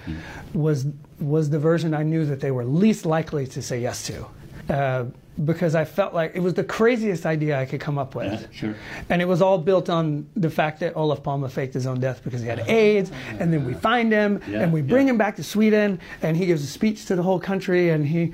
was 0.53 0.85
was 1.19 1.49
the 1.49 1.59
version 1.59 1.93
I 1.93 2.03
knew 2.03 2.25
that 2.25 2.39
they 2.39 2.51
were 2.51 2.65
least 2.65 3.05
likely 3.05 3.47
to 3.47 3.61
say 3.61 3.79
yes 3.79 4.05
to. 4.07 4.25
Uh, 4.69 5.05
because 5.45 5.73
I 5.73 5.83
felt 5.83 6.13
like 6.13 6.35
it 6.35 6.41
was 6.41 6.53
the 6.53 6.63
craziest 6.63 7.25
idea 7.25 7.59
I 7.59 7.65
could 7.65 7.79
come 7.81 7.97
up 7.97 8.13
with. 8.13 8.31
Yeah, 8.31 8.47
sure. 8.51 8.75
And 9.09 9.19
it 9.19 9.25
was 9.27 9.41
all 9.41 9.57
built 9.57 9.89
on 9.89 10.27
the 10.35 10.49
fact 10.49 10.79
that 10.81 10.95
Olaf 10.95 11.23
Palme 11.23 11.49
faked 11.49 11.73
his 11.73 11.87
own 11.87 11.99
death 11.99 12.21
because 12.23 12.41
he 12.41 12.47
had 12.47 12.59
AIDS, 12.69 13.11
and 13.39 13.51
then 13.51 13.65
we 13.65 13.73
find 13.73 14.11
him, 14.11 14.41
Yeah, 14.47 14.61
and 14.61 14.71
we 14.71 14.81
bring 14.83 15.07
yeah. 15.07 15.13
him 15.13 15.17
back 15.17 15.35
to 15.37 15.43
Sweden, 15.43 15.99
and 16.21 16.37
he 16.37 16.45
gives 16.45 16.63
a 16.63 16.67
speech 16.67 17.05
to 17.07 17.15
the 17.15 17.23
whole 17.23 17.39
country, 17.39 17.89
and 17.89 18.05
he 18.05 18.31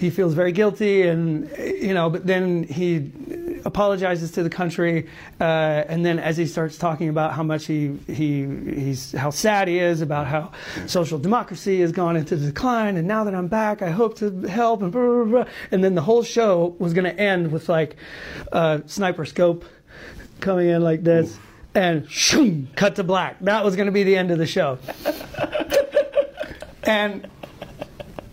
he 0.00 0.10
feels 0.10 0.34
very 0.34 0.50
guilty, 0.50 1.02
and 1.02 1.48
you 1.56 1.94
know, 1.94 2.10
but 2.10 2.26
then 2.26 2.64
he 2.64 3.12
apologizes 3.64 4.30
to 4.32 4.42
the 4.42 4.50
country, 4.50 5.08
uh, 5.40 5.44
and 5.44 6.04
then 6.04 6.18
as 6.18 6.36
he 6.36 6.46
starts 6.46 6.78
talking 6.78 7.08
about 7.08 7.32
how 7.32 7.42
much 7.42 7.66
he 7.66 7.96
he 8.06 8.46
he's 8.74 9.12
how 9.12 9.30
sad 9.30 9.68
he 9.68 9.78
is 9.78 10.00
about 10.00 10.26
how 10.26 10.52
social 10.86 11.18
democracy 11.18 11.80
has 11.80 11.92
gone 11.92 12.16
into 12.16 12.36
decline, 12.36 12.96
and 12.96 13.06
now 13.06 13.24
that 13.24 13.34
I'm 13.34 13.48
back, 13.48 13.82
I 13.82 13.90
hope 13.90 14.16
to 14.18 14.42
help, 14.42 14.82
and 14.82 14.92
blah, 14.92 15.02
blah, 15.02 15.24
blah, 15.24 15.44
and 15.70 15.82
then 15.82 15.94
the 15.94 16.02
whole 16.02 16.22
show 16.22 16.74
was 16.78 16.92
going 16.94 17.04
to 17.04 17.20
end 17.20 17.52
with 17.52 17.68
like 17.68 17.96
uh, 18.52 18.80
sniper 18.86 19.24
scope 19.24 19.64
coming 20.40 20.68
in 20.68 20.82
like 20.82 21.02
this, 21.02 21.38
and 21.74 22.10
shoom, 22.10 22.68
cut 22.76 22.96
to 22.96 23.04
black. 23.04 23.38
That 23.40 23.64
was 23.64 23.76
going 23.76 23.86
to 23.86 23.92
be 23.92 24.02
the 24.02 24.16
end 24.16 24.30
of 24.30 24.38
the 24.38 24.46
show, 24.46 24.78
and 26.84 27.28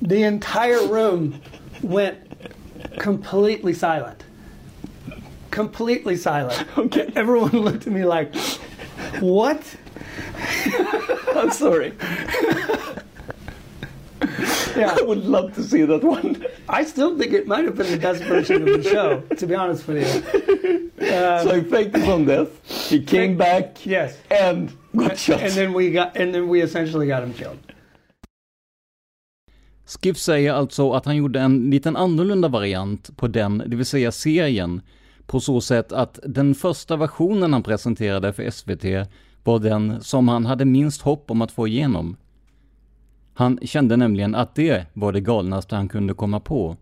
the 0.02 0.24
entire 0.24 0.88
room 0.88 1.42
went 1.82 2.18
completely 3.00 3.74
silent. 3.74 4.24
Completely 5.58 6.16
silent. 6.16 6.64
Okay. 6.78 7.12
Everyone 7.16 7.52
looked 7.68 7.88
at 7.88 7.94
me 7.94 8.06
like, 8.06 8.30
what? 9.20 9.62
I'm 11.36 11.52
sorry. 11.52 11.94
Yeah. 14.76 14.96
I 15.00 15.02
would 15.02 15.26
love 15.26 15.56
to 15.56 15.64
see 15.64 15.84
that 15.86 16.04
one. 16.04 16.46
I 16.70 16.84
still 16.84 17.18
think 17.18 17.34
it 17.34 17.48
might 17.48 17.66
have 17.66 17.76
been 17.76 17.92
the 17.92 17.98
best 17.98 18.22
version 18.24 18.68
of 18.68 18.84
the 18.84 18.84
show, 18.84 19.22
to 19.36 19.48
be 19.48 19.56
honest 19.56 19.88
with 19.88 19.98
you. 20.04 20.92
Um, 21.08 21.48
so 21.48 21.62
he 21.62 21.70
faked 21.70 21.96
his 21.96 22.08
own 22.08 22.26
death. 22.26 22.50
He 22.90 23.04
came 23.04 23.38
back. 23.38 23.86
Yes. 23.86 24.18
And 24.30 24.72
got 24.96 25.18
shot. 25.18 25.42
And 25.42 25.52
then 25.54 25.74
we 25.74 25.90
got, 25.92 26.16
and 26.18 26.34
then 26.34 26.48
we 26.48 26.62
essentially 26.62 27.08
got 27.08 27.24
him 27.24 27.34
killed. 27.34 27.58
Skiff 29.86 30.18
säger 30.18 30.54
alltså 30.54 30.94
att 30.94 31.06
han 31.06 31.16
gjorde 31.16 31.40
en 31.40 31.70
liten 31.70 31.96
annorlunda 31.96 32.48
variant 32.48 33.18
på 33.18 33.28
den, 33.28 33.64
det 33.68 33.76
vill 33.76 33.86
säga 33.86 34.12
serien, 34.12 34.82
på 35.28 35.40
så 35.40 35.62
sätt 35.62 35.92
att 35.92 36.20
den 36.24 36.56
första 36.56 36.96
versionen 36.96 37.54
han 37.54 37.64
presenterade 37.64 38.34
för 38.34 38.50
SVT 38.50 39.10
var 39.44 39.60
den 39.60 40.02
som 40.02 40.28
han 40.28 40.46
hade 40.46 40.66
minst 40.66 41.02
hopp 41.02 41.32
om 41.32 41.42
att 41.42 41.52
få 41.52 41.68
igenom. 41.68 42.18
Han 43.34 43.60
kände 43.62 43.98
nämligen 43.98 44.36
att 44.36 44.56
det 44.56 44.86
var 44.94 45.14
det 45.14 45.22
galnaste 45.22 45.76
han 45.76 45.90
kunde 45.90 46.14
komma 46.14 46.40
på. 46.40 46.78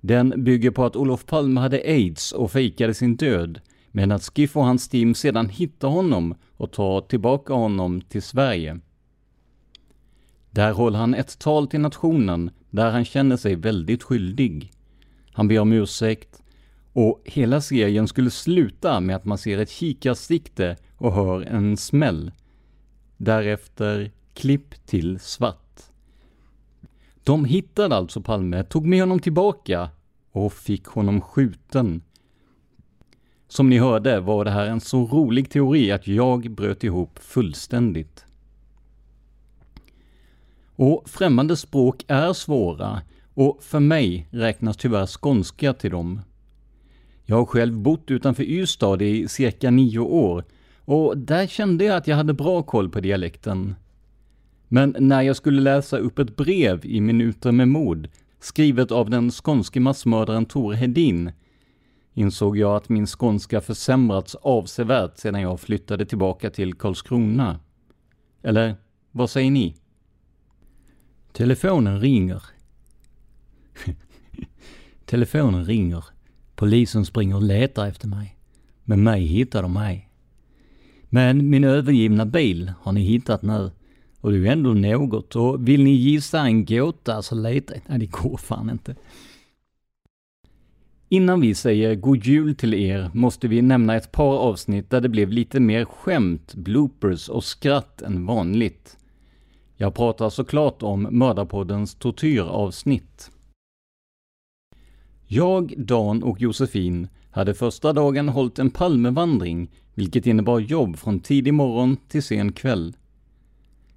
Den 0.00 0.44
bygger 0.44 0.70
på 0.70 0.84
att 0.84 0.96
Olof 0.96 1.26
Palme 1.26 1.60
hade 1.60 1.76
aids 1.76 2.32
och 2.32 2.52
fejkade 2.52 2.94
sin 2.94 3.16
död, 3.16 3.60
men 3.90 4.12
att 4.12 4.22
Skiff 4.22 4.56
och 4.56 4.64
hans 4.64 4.88
team 4.88 5.14
sedan 5.14 5.48
hittar 5.48 5.88
honom 5.88 6.34
och 6.56 6.72
tar 6.72 7.00
tillbaka 7.00 7.54
honom 7.54 8.00
till 8.00 8.22
Sverige. 8.22 8.80
Där 10.50 10.72
håller 10.72 10.98
han 10.98 11.14
ett 11.14 11.38
tal 11.38 11.66
till 11.66 11.80
nationen 11.80 12.50
där 12.70 12.90
han 12.90 13.04
känner 13.04 13.36
sig 13.36 13.54
väldigt 13.54 14.02
skyldig. 14.02 14.72
Han 15.32 15.48
ber 15.48 15.58
om 15.58 15.72
ursäkt 15.72 16.42
och 16.98 17.22
hela 17.24 17.60
serien 17.60 18.08
skulle 18.08 18.30
sluta 18.30 19.00
med 19.00 19.16
att 19.16 19.24
man 19.24 19.38
ser 19.38 19.58
ett 19.58 19.70
kikarsikte 19.70 20.76
och 20.96 21.12
hör 21.12 21.40
en 21.40 21.76
smäll. 21.76 22.32
Därefter 23.16 24.12
klipp 24.34 24.86
till 24.86 25.18
svart. 25.18 25.80
De 27.24 27.44
hittade 27.44 27.96
alltså 27.96 28.20
Palme, 28.22 28.64
tog 28.64 28.86
med 28.86 29.00
honom 29.00 29.20
tillbaka 29.20 29.90
och 30.32 30.52
fick 30.52 30.86
honom 30.86 31.20
skjuten. 31.20 32.02
Som 33.48 33.70
ni 33.70 33.78
hörde 33.78 34.20
var 34.20 34.44
det 34.44 34.50
här 34.50 34.66
en 34.66 34.80
så 34.80 35.06
rolig 35.06 35.50
teori 35.50 35.92
att 35.92 36.06
jag 36.06 36.50
bröt 36.50 36.84
ihop 36.84 37.18
fullständigt. 37.18 38.24
Och 40.76 41.08
främmande 41.08 41.56
språk 41.56 42.04
är 42.08 42.32
svåra 42.32 43.02
och 43.34 43.62
för 43.62 43.80
mig 43.80 44.28
räknas 44.30 44.76
tyvärr 44.76 45.06
skånska 45.06 45.72
till 45.72 45.90
dem. 45.90 46.20
Jag 47.30 47.36
har 47.36 47.44
själv 47.44 47.78
bott 47.78 48.10
utanför 48.10 48.42
Ystad 48.42 49.02
i 49.02 49.28
cirka 49.28 49.70
nio 49.70 49.98
år 49.98 50.44
och 50.84 51.18
där 51.18 51.46
kände 51.46 51.84
jag 51.84 51.96
att 51.96 52.06
jag 52.06 52.16
hade 52.16 52.32
bra 52.32 52.62
koll 52.62 52.90
på 52.90 53.00
dialekten. 53.00 53.74
Men 54.68 54.96
när 54.98 55.22
jag 55.22 55.36
skulle 55.36 55.60
läsa 55.60 55.98
upp 55.98 56.18
ett 56.18 56.36
brev 56.36 56.86
i 56.86 57.00
Minuter 57.00 57.52
med 57.52 57.68
mod, 57.68 58.08
skrivet 58.40 58.92
av 58.92 59.10
den 59.10 59.30
skånske 59.30 59.80
massmördaren 59.80 60.46
Tor 60.46 60.72
Hedin, 60.72 61.32
insåg 62.14 62.56
jag 62.56 62.76
att 62.76 62.88
min 62.88 63.06
skånska 63.06 63.60
försämrats 63.60 64.34
avsevärt 64.34 65.18
sedan 65.18 65.40
jag 65.40 65.60
flyttade 65.60 66.06
tillbaka 66.06 66.50
till 66.50 66.74
Karlskrona. 66.74 67.60
Eller, 68.42 68.76
vad 69.10 69.30
säger 69.30 69.50
ni? 69.50 69.76
Telefonen 71.32 72.00
ringer. 72.00 72.42
Telefonen 75.04 75.64
ringer. 75.64 76.17
Polisen 76.58 77.04
springer 77.04 77.36
och 77.36 77.42
letar 77.42 77.86
efter 77.86 78.08
mig. 78.08 78.36
Men 78.84 79.02
mig 79.02 79.22
hittar 79.26 79.62
de 79.62 79.72
mig. 79.72 80.08
Men 81.08 81.50
min 81.50 81.64
övergivna 81.64 82.26
bil 82.26 82.72
har 82.80 82.92
ni 82.92 83.00
hittat 83.00 83.42
nu. 83.42 83.70
Och 84.20 84.30
det 84.30 84.36
är 84.36 84.40
ju 84.40 84.48
ändå 84.48 84.70
något. 84.70 85.36
Och 85.36 85.68
vill 85.68 85.84
ni 85.84 85.90
gissa 85.90 86.40
en 86.40 86.64
gåta 86.64 87.22
så 87.22 87.34
leta... 87.34 87.74
Nej, 87.86 87.98
det 87.98 88.06
går 88.06 88.36
fan 88.36 88.70
inte. 88.70 88.96
Innan 91.08 91.40
vi 91.40 91.54
säger 91.54 91.94
god 91.94 92.24
jul 92.24 92.54
till 92.54 92.74
er 92.74 93.10
måste 93.14 93.48
vi 93.48 93.62
nämna 93.62 93.96
ett 93.96 94.12
par 94.12 94.38
avsnitt 94.38 94.90
där 94.90 95.00
det 95.00 95.08
blev 95.08 95.30
lite 95.30 95.60
mer 95.60 95.84
skämt, 95.84 96.54
bloopers 96.54 97.28
och 97.28 97.44
skratt 97.44 98.02
än 98.02 98.26
vanligt. 98.26 98.96
Jag 99.76 99.94
pratar 99.94 100.30
såklart 100.30 100.82
om 100.82 101.08
Mördarpoddens 101.10 101.94
tortyravsnitt. 101.94 103.30
Jag, 105.30 105.74
Dan 105.76 106.22
och 106.22 106.40
Josefin 106.40 107.08
hade 107.30 107.54
första 107.54 107.92
dagen 107.92 108.28
hållit 108.28 108.58
en 108.58 108.70
Palmevandring, 108.70 109.70
vilket 109.94 110.26
innebar 110.26 110.58
jobb 110.58 110.96
från 110.96 111.20
tidig 111.20 111.54
morgon 111.54 111.96
till 112.08 112.22
sen 112.22 112.52
kväll. 112.52 112.96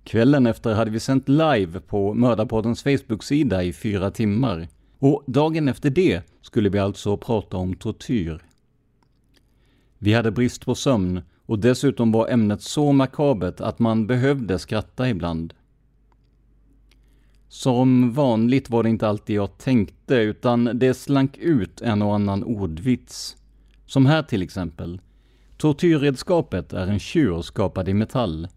Kvällen 0.03 0.47
efter 0.47 0.73
hade 0.73 0.91
vi 0.91 0.99
sänt 0.99 1.29
live 1.29 1.79
på 1.79 2.13
Mördarpoddens 2.13 2.83
Facebook-sida 2.83 3.63
i 3.63 3.73
fyra 3.73 4.11
timmar. 4.11 4.67
Och 4.99 5.23
dagen 5.27 5.67
efter 5.67 5.89
det 5.89 6.21
skulle 6.41 6.69
vi 6.69 6.79
alltså 6.79 7.17
prata 7.17 7.57
om 7.57 7.75
tortyr. 7.75 8.43
Vi 9.97 10.13
hade 10.13 10.31
brist 10.31 10.65
på 10.65 10.75
sömn 10.75 11.21
och 11.45 11.59
dessutom 11.59 12.11
var 12.11 12.27
ämnet 12.27 12.61
så 12.61 12.91
makabert 12.91 13.61
att 13.61 13.79
man 13.79 14.07
behövde 14.07 14.59
skratta 14.59 15.09
ibland. 15.09 15.53
Som 17.51 18.13
vanligt 18.13 18.69
var 18.69 18.83
det 18.83 18.89
inte 18.89 19.07
alltid 19.07 19.35
jag 19.35 19.57
tänkte, 19.57 20.15
utan 20.15 20.79
det 20.79 20.93
slank 20.93 21.37
ut 21.37 21.81
en 21.81 22.01
och 22.01 22.15
annan 22.15 22.43
ordvits. 22.43 23.37
Som 23.85 24.05
här 24.05 24.23
till 24.23 24.41
exempel. 24.41 25.01
Tortyrredskapet 25.57 26.73
är 26.73 26.87
en 26.87 26.99
tjur 26.99 27.41
skapad 27.41 27.89
i 27.89 27.93
metall. 27.93 28.47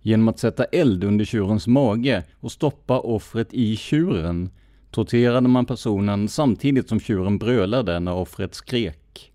Genom 0.00 0.28
att 0.28 0.38
sätta 0.38 0.64
eld 0.64 1.04
under 1.04 1.24
tjurens 1.24 1.66
mage 1.66 2.24
och 2.40 2.52
stoppa 2.52 3.00
offret 3.00 3.54
i 3.54 3.76
tjuren 3.76 4.50
torterade 4.90 5.48
man 5.48 5.66
personen 5.66 6.28
samtidigt 6.28 6.88
som 6.88 7.00
tjuren 7.00 7.38
brölade 7.38 8.00
när 8.00 8.14
offret 8.14 8.54
skrek. 8.54 9.32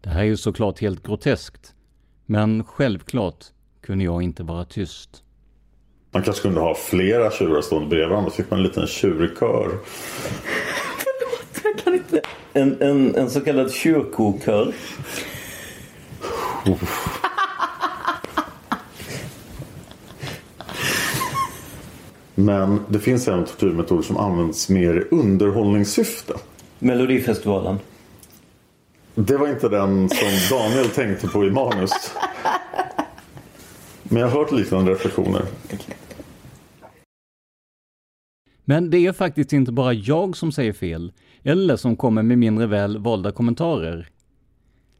Det 0.00 0.08
här 0.08 0.20
är 0.20 0.24
ju 0.24 0.36
såklart 0.36 0.78
helt 0.80 1.06
groteskt, 1.06 1.74
men 2.26 2.64
självklart 2.64 3.44
kunde 3.80 4.04
jag 4.04 4.22
inte 4.22 4.42
vara 4.42 4.64
tyst. 4.64 5.22
Man 6.16 6.22
kanske 6.22 6.42
kunde 6.42 6.60
ha 6.60 6.74
flera 6.74 7.30
tjurar 7.30 7.60
stående 7.60 7.88
bredvid 7.88 8.08
varandra. 8.08 8.30
Då 8.30 8.36
fick 8.36 8.50
man 8.50 8.58
en 8.58 8.66
liten 8.66 8.86
tjurkör. 8.86 9.78
Jag 11.64 11.78
kan 11.84 11.94
inte. 11.94 12.20
En, 12.52 12.82
en, 12.82 13.14
en 13.14 13.30
så 13.30 13.40
kallad 13.40 13.72
kyrkokör. 13.72 14.72
Men 22.34 22.80
det 22.88 23.00
finns 23.00 23.28
även 23.28 23.44
tortyrmetoder 23.44 24.02
som 24.02 24.16
används 24.16 24.68
mer 24.68 24.94
i 24.94 25.14
underhållningssyfte. 25.14 26.34
Melodifestivalen. 26.78 27.78
Det 29.14 29.36
var 29.36 29.48
inte 29.48 29.68
den 29.68 30.08
som 30.08 30.58
Daniel 30.58 30.90
tänkte 30.90 31.28
på 31.28 31.44
i 31.44 31.50
manus. 31.50 31.92
Men 34.02 34.22
jag 34.22 34.28
har 34.28 34.38
hört 34.38 34.52
liknande 34.52 34.90
reflektioner. 34.92 35.42
Men 38.68 38.90
det 38.90 39.06
är 39.06 39.12
faktiskt 39.12 39.52
inte 39.52 39.72
bara 39.72 39.92
jag 39.92 40.36
som 40.36 40.52
säger 40.52 40.72
fel, 40.72 41.12
eller 41.42 41.76
som 41.76 41.96
kommer 41.96 42.22
med 42.22 42.38
mindre 42.38 42.66
väl 42.66 42.98
valda 42.98 43.32
kommentarer. 43.32 44.08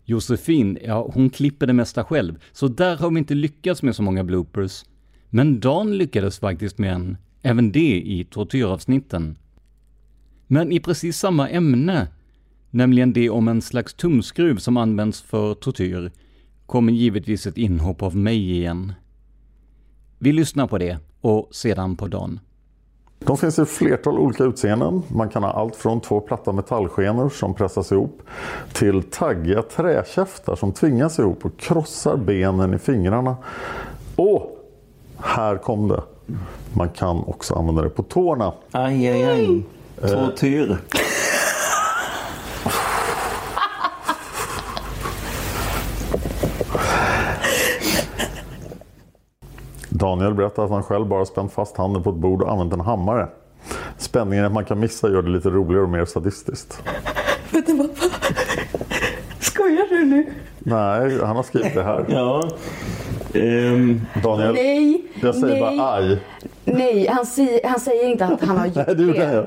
Josefin, 0.05 0.79
ja 0.85 1.11
hon 1.15 1.31
klipper 1.31 1.67
det 1.67 1.73
mesta 1.73 2.05
själv, 2.05 2.39
så 2.53 2.69
där 2.69 2.97
har 2.97 3.11
vi 3.11 3.19
inte 3.19 3.35
lyckats 3.35 3.83
med 3.83 3.97
så 3.97 4.03
många 4.03 4.25
bloopers. 4.25 4.85
Men 5.31 5.61
Dan 5.61 5.97
lyckades 5.99 6.39
faktiskt 6.39 6.79
med 6.79 6.93
en, 6.93 7.17
även 7.43 7.73
det 7.73 8.01
i 8.01 8.27
tortyravsnitten. 8.31 9.39
Men 10.47 10.73
i 10.73 10.81
precis 10.81 11.19
samma 11.19 11.49
ämne, 11.49 12.09
nämligen 12.71 13.13
det 13.13 13.31
om 13.31 13.49
en 13.49 13.63
slags 13.63 13.95
tumskruv 13.95 14.57
som 14.57 14.77
används 14.77 15.23
för 15.23 15.55
tortyr, 15.55 16.13
kommer 16.67 16.93
givetvis 16.93 17.47
ett 17.47 17.59
inhopp 17.59 18.03
av 18.03 18.17
mig 18.17 18.51
igen. 18.51 18.93
Vi 20.19 20.33
lyssnar 20.33 20.67
på 20.67 20.79
det 20.79 20.99
och 21.21 21.49
sedan 21.53 21.97
på 21.97 22.09
Dan. 22.09 22.41
De 23.19 23.37
finns 23.37 23.59
i 23.59 23.65
flertal 23.65 24.19
olika 24.19 24.45
utseenden. 24.45 25.03
Man 25.09 25.29
kan 25.29 25.43
ha 25.43 25.51
allt 25.53 25.77
från 25.77 26.01
två 26.01 26.21
platta 26.21 26.53
metallskenor 26.53 27.29
som 27.29 27.55
pressas 27.55 27.93
ihop 27.93 28.23
till 28.73 29.03
taggiga 29.03 29.63
träkäftar 29.63 30.57
som 30.57 30.73
tvingas 30.73 31.19
ihop 31.19 31.45
och 31.45 31.57
krossar 31.57 32.17
benen 32.17 32.75
i 32.75 32.79
fingrarna. 32.79 33.37
Och 34.17 34.57
här 35.19 35.57
kom 35.57 35.89
det. 35.89 36.03
Man 36.73 36.89
kan 36.89 37.25
också 37.27 37.55
använda 37.55 37.83
det 37.83 37.91
på 37.91 38.03
tårna. 38.03 38.53
Aj, 38.71 39.09
aj, 39.09 39.25
aj. 39.25 39.63
Tortyr. 40.01 40.79
Daniel 49.99 50.35
berättar 50.35 50.65
att 50.65 50.71
han 50.71 50.83
själv 50.83 51.07
bara 51.07 51.25
spänt 51.25 51.53
fast 51.53 51.77
handen 51.77 52.03
på 52.03 52.11
ett 52.11 52.17
bord 52.17 52.43
och 52.43 52.53
använt 52.53 52.73
en 52.73 52.81
hammare. 52.81 53.29
Spänningen 53.99 54.45
att 54.45 54.53
man 54.53 54.65
kan 54.65 54.81
missa 54.81 55.09
gör 55.11 55.23
det 55.23 55.29
lite 55.31 55.49
roligare 55.51 55.83
och 55.83 55.89
mer 55.89 56.05
sadistiskt. 56.05 56.83
Vänta, 57.51 57.73
vad? 57.75 57.89
Skojar 59.41 59.87
du 59.89 60.05
nu? 60.05 60.27
Nej, 60.59 61.19
han 61.25 61.37
har 61.37 61.43
skrivit 61.43 61.75
det 61.75 61.83
här. 61.83 62.05
Ja. 62.09 62.49
Ehm, 63.35 64.01
Daniel, 64.23 64.53
Nej, 64.55 65.03
jag 65.21 65.35
säger 65.35 65.61
nej. 65.61 65.79
bara 65.79 65.93
aj. 65.95 66.19
Nej, 66.65 67.07
han, 67.11 67.27
si- 67.27 67.61
han 67.65 67.81
säger 67.81 68.09
inte 68.09 68.25
att 68.27 68.41
han 68.45 68.57
har 68.59 68.67
gjort 68.97 69.17
Nej, 69.17 69.17
det. 69.17 69.47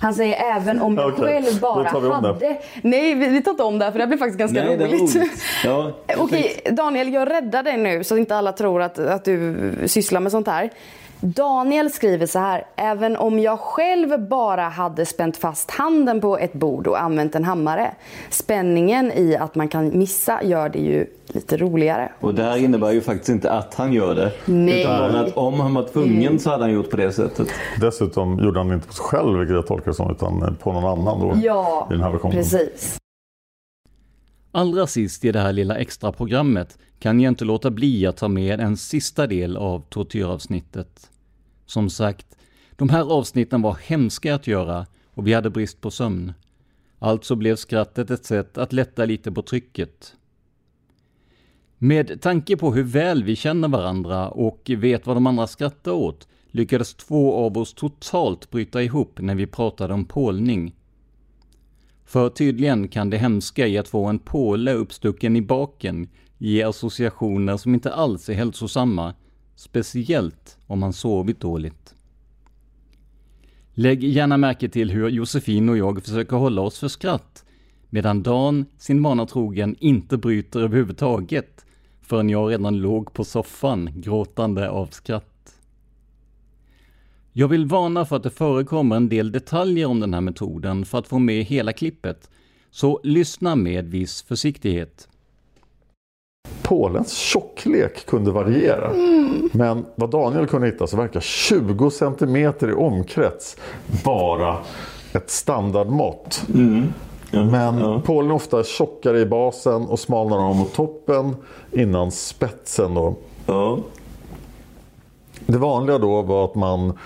Han 0.00 0.14
säger 0.14 0.56
även 0.56 0.80
om 0.80 0.96
jag 0.96 1.12
Okej, 1.12 1.24
själv 1.24 1.60
bara 1.60 1.90
om 1.90 2.02
det. 2.04 2.14
hade... 2.14 2.58
Nej, 2.82 3.14
vi, 3.14 3.28
vi 3.28 3.42
tar 3.42 3.50
inte 3.50 3.62
om 3.62 3.78
det 3.78 3.84
här, 3.84 3.92
för 3.92 3.98
det 3.98 4.04
här 4.04 4.08
blir 4.08 4.18
faktiskt 4.18 4.38
ganska 4.38 4.64
Nej, 4.64 4.76
roligt. 4.76 5.16
Ja, 5.64 5.92
Okej, 6.18 6.60
Daniel, 6.72 7.12
jag 7.12 7.30
räddar 7.30 7.62
dig 7.62 7.76
nu 7.76 8.04
så 8.04 8.14
att 8.14 8.18
inte 8.18 8.36
alla 8.36 8.52
tror 8.52 8.82
att, 8.82 8.98
att 8.98 9.24
du 9.24 9.72
sysslar 9.86 10.20
med 10.20 10.32
sånt 10.32 10.46
här. 10.46 10.70
Daniel 11.34 11.90
skriver 11.90 12.26
så 12.26 12.38
här. 12.38 12.66
Även 12.76 13.16
om 13.16 13.38
jag 13.38 13.60
själv 13.60 14.28
bara 14.28 14.62
hade 14.62 15.06
spänt 15.06 15.36
fast 15.36 15.70
handen 15.70 16.20
på 16.20 16.38
ett 16.38 16.52
bord 16.52 16.86
och 16.86 17.02
använt 17.02 17.34
en 17.34 17.44
hammare. 17.44 17.94
Spänningen 18.30 19.12
i 19.12 19.36
att 19.36 19.54
man 19.54 19.68
kan 19.68 19.98
missa 19.98 20.42
gör 20.42 20.68
det 20.68 20.78
ju 20.78 21.06
lite 21.26 21.56
roligare. 21.56 22.12
Och 22.20 22.34
det 22.34 22.42
här 22.42 22.56
innebär 22.56 22.92
ju 22.92 23.00
faktiskt 23.00 23.28
inte 23.28 23.52
att 23.52 23.74
han 23.74 23.92
gör 23.92 24.14
det. 24.14 24.32
Nej. 24.44 24.80
Utan 24.80 25.16
att 25.16 25.36
om 25.36 25.60
han 25.60 25.74
var 25.74 25.82
tvungen 25.82 26.38
så 26.38 26.50
hade 26.50 26.62
han 26.62 26.72
gjort 26.72 26.90
på 26.90 26.96
det 26.96 27.12
sättet. 27.12 27.48
Dessutom 27.80 28.38
gjorde 28.44 28.60
han 28.60 28.68
det 28.68 28.74
inte 28.74 28.86
på 28.86 28.94
sig 28.94 29.04
själv, 29.04 29.38
vilket 29.38 29.54
jag 29.56 29.66
tolkar 29.66 29.90
det 29.90 29.94
som, 29.94 30.10
utan 30.10 30.56
på 30.62 30.72
någon 30.72 30.84
annan 30.84 31.20
då. 31.20 31.32
Ja, 31.42 31.86
i 31.90 31.92
den 31.92 32.02
här 32.02 32.10
versionen. 32.10 32.36
precis. 32.36 32.98
Allra 34.52 34.86
sist 34.86 35.24
i 35.24 35.32
det 35.32 35.40
här 35.40 35.52
lilla 35.52 35.76
extra 35.76 36.12
programmet 36.12 36.78
kan 36.98 37.20
jag 37.20 37.30
inte 37.30 37.44
låta 37.44 37.70
bli 37.70 38.06
att 38.06 38.16
ta 38.16 38.28
med 38.28 38.60
en 38.60 38.76
sista 38.76 39.26
del 39.26 39.56
av 39.56 39.82
tortyravsnittet. 39.88 41.10
Som 41.66 41.90
sagt, 41.90 42.36
de 42.76 42.88
här 42.88 43.12
avsnitten 43.12 43.62
var 43.62 43.78
hemska 43.82 44.34
att 44.34 44.46
göra 44.46 44.86
och 45.14 45.26
vi 45.26 45.32
hade 45.32 45.50
brist 45.50 45.80
på 45.80 45.90
sömn. 45.90 46.32
Alltså 46.98 47.36
blev 47.36 47.56
skrattet 47.56 48.10
ett 48.10 48.24
sätt 48.24 48.58
att 48.58 48.72
lätta 48.72 49.04
lite 49.04 49.32
på 49.32 49.42
trycket. 49.42 50.14
Med 51.78 52.20
tanke 52.20 52.56
på 52.56 52.74
hur 52.74 52.82
väl 52.82 53.24
vi 53.24 53.36
känner 53.36 53.68
varandra 53.68 54.28
och 54.28 54.70
vet 54.76 55.06
vad 55.06 55.16
de 55.16 55.26
andra 55.26 55.46
skrattar 55.46 55.92
åt 55.92 56.28
lyckades 56.50 56.94
två 56.94 57.34
av 57.34 57.58
oss 57.58 57.74
totalt 57.74 58.50
bryta 58.50 58.82
ihop 58.82 59.20
när 59.20 59.34
vi 59.34 59.46
pratade 59.46 59.94
om 59.94 60.04
pålning. 60.04 60.74
För 62.04 62.28
tydligen 62.28 62.88
kan 62.88 63.10
det 63.10 63.18
hemska 63.18 63.66
i 63.66 63.78
att 63.78 63.88
få 63.88 64.04
en 64.04 64.18
påle 64.18 64.72
uppstucken 64.72 65.36
i 65.36 65.42
baken 65.42 66.08
ge 66.38 66.62
associationer 66.62 67.56
som 67.56 67.74
inte 67.74 67.92
alls 67.92 68.28
är 68.28 68.34
hälsosamma, 68.34 69.14
speciellt 69.56 70.58
om 70.66 70.78
man 70.78 70.92
sovit 70.92 71.40
dåligt. 71.40 71.94
Lägg 73.74 74.04
gärna 74.04 74.36
märke 74.36 74.68
till 74.68 74.90
hur 74.90 75.08
Josefin 75.08 75.68
och 75.68 75.76
jag 75.76 76.04
försöker 76.04 76.36
hålla 76.36 76.62
oss 76.62 76.78
för 76.78 76.88
skratt, 76.88 77.44
medan 77.90 78.22
Dan, 78.22 78.66
sin 78.78 79.02
vana 79.02 79.26
trogen, 79.26 79.76
inte 79.78 80.16
bryter 80.16 80.60
överhuvudtaget 80.60 81.66
förrän 82.00 82.30
jag 82.30 82.50
redan 82.50 82.76
låg 82.76 83.12
på 83.12 83.24
soffan 83.24 83.90
gråtande 83.94 84.70
av 84.70 84.86
skratt. 84.86 85.54
Jag 87.32 87.48
vill 87.48 87.66
varna 87.66 88.04
för 88.04 88.16
att 88.16 88.22
det 88.22 88.30
förekommer 88.30 88.96
en 88.96 89.08
del 89.08 89.32
detaljer 89.32 89.86
om 89.86 90.00
den 90.00 90.14
här 90.14 90.20
metoden 90.20 90.84
för 90.84 90.98
att 90.98 91.08
få 91.08 91.18
med 91.18 91.44
hela 91.44 91.72
klippet, 91.72 92.30
så 92.70 93.00
lyssna 93.02 93.56
med 93.56 93.88
viss 93.88 94.22
försiktighet. 94.22 95.08
Pålens 96.62 97.12
tjocklek 97.12 98.06
kunde 98.06 98.30
variera. 98.30 98.90
Men 99.52 99.86
vad 99.94 100.10
Daniel 100.10 100.46
kunde 100.46 100.66
hitta 100.66 100.86
så 100.86 100.96
verkar 100.96 101.20
20 101.20 101.90
centimeter 101.90 102.68
i 102.68 102.72
omkrets 102.72 103.56
vara 104.04 104.56
ett 105.12 105.30
standardmått. 105.30 106.42
Men 107.30 108.02
pålen 108.02 108.30
är 108.30 108.34
ofta 108.34 108.64
tjockare 108.64 109.20
i 109.20 109.26
basen 109.26 109.86
och 109.86 109.98
smalnar 109.98 110.38
av 110.48 110.56
mot 110.56 110.74
toppen 110.74 111.36
innan 111.72 112.10
spetsen. 112.10 112.94
Då. 112.94 113.14
Det 115.46 115.58
vanliga 115.58 115.98
då 115.98 116.22
var 116.22 116.44
att 116.44 116.54
man 116.54 116.98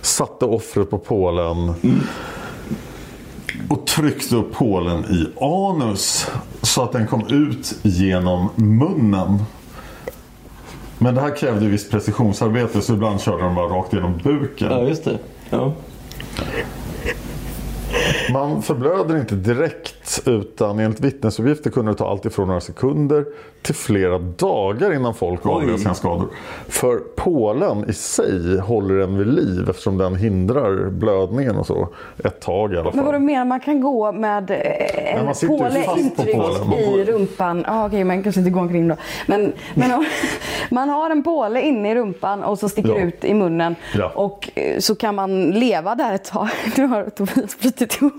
satte 0.00 0.44
offret 0.44 0.90
på 0.90 0.98
pålen 0.98 1.74
och 3.68 3.86
tryckte 3.86 4.36
upp 4.36 4.52
pålen 4.52 5.04
i 5.04 5.44
anus 5.44 6.30
så 6.62 6.82
att 6.82 6.92
den 6.92 7.06
kom 7.06 7.26
ut 7.28 7.74
genom 7.82 8.48
munnen. 8.56 9.44
Men 10.98 11.14
det 11.14 11.20
här 11.20 11.36
krävde 11.36 11.66
visst 11.66 11.90
precisionsarbete 11.90 12.82
så 12.82 12.92
ibland 12.92 13.20
körde 13.20 13.42
de 13.42 13.54
bara 13.54 13.66
rakt 13.66 13.92
genom 13.92 14.18
buken. 14.18 14.70
Ja, 14.70 14.82
just 14.82 15.04
det. 15.04 15.18
Ja. 15.50 15.72
Man 18.32 18.62
förblöder 18.62 19.16
inte 19.16 19.34
direkt 19.34 20.03
utan 20.26 20.78
enligt 20.78 21.00
vittnesuppgifter 21.00 21.70
kunde 21.70 21.92
det 21.92 21.98
ta 21.98 22.10
allt 22.10 22.24
ifrån 22.26 22.46
några 22.48 22.60
sekunder 22.60 23.24
till 23.62 23.74
flera 23.74 24.18
dagar 24.18 24.94
innan 24.94 25.14
folk 25.14 25.46
avled 25.46 25.80
sina 25.80 25.94
skador. 25.94 26.28
För 26.68 26.96
pålen 27.16 27.84
i 27.88 27.92
sig 27.92 28.58
håller 28.60 28.94
en 28.98 29.18
vid 29.18 29.26
liv 29.26 29.66
eftersom 29.70 29.98
den 29.98 30.16
hindrar 30.16 30.90
blödningen 30.90 31.56
och 31.56 31.66
så 31.66 31.88
ett 32.24 32.40
tag 32.40 32.72
i 32.72 32.76
alla 32.76 32.90
Men 32.90 32.96
vad 32.96 33.04
fall. 33.04 33.12
du 33.20 33.26
menar, 33.26 33.44
man 33.44 33.60
kan 33.60 33.80
gå 33.80 34.12
med 34.12 34.50
eh, 34.50 35.16
en 35.20 35.26
påle 35.48 35.84
på 35.84 35.98
intryckt 35.98 36.38
i 36.96 37.04
rumpan? 37.04 37.64
Ja, 37.66 37.86
okej, 37.86 38.04
man 38.04 38.22
kanske 38.22 38.38
inte 38.40 38.50
går 38.50 38.60
omkring 38.60 38.88
då. 38.88 38.96
Men, 39.26 39.52
men 39.74 39.92
om- 39.92 40.04
man 40.70 40.88
har 40.88 41.10
en 41.10 41.22
påle 41.22 41.62
inne 41.62 41.90
i 41.90 41.94
rumpan 41.94 42.42
och 42.44 42.58
så 42.58 42.68
sticker 42.68 42.88
Ja. 42.88 42.98
ut 43.00 43.24
i 43.24 43.34
munnen. 43.34 43.74
Ja. 43.98 44.08
Och 44.14 44.50
eh, 44.54 44.78
så 44.78 44.94
kan 44.94 45.14
man 45.14 45.50
leva 45.50 45.94
där 45.94 46.14
ett 46.14 46.24
tag. 46.24 46.48
Nu 46.76 46.86
har 46.86 47.04
Tobias 47.10 47.58
brutit 47.58 47.96
ihop. 48.00 48.12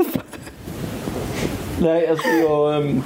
Nej, 1.81 2.07
alltså 2.07 2.27
jag... 2.27 2.75
ehm, 2.75 3.01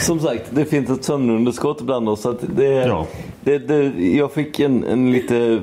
som 0.00 0.20
sagt, 0.20 0.42
det 0.50 0.64
finns 0.64 0.90
ett 0.90 1.04
sömnunderskott 1.04 1.80
bland 1.82 2.08
oss. 2.08 2.20
Så 2.20 2.32
det, 2.56 3.06
Det, 3.44 3.58
det, 3.58 3.92
jag 4.16 4.32
fick 4.32 4.60
en, 4.60 4.84
en 4.84 5.12
lite... 5.12 5.60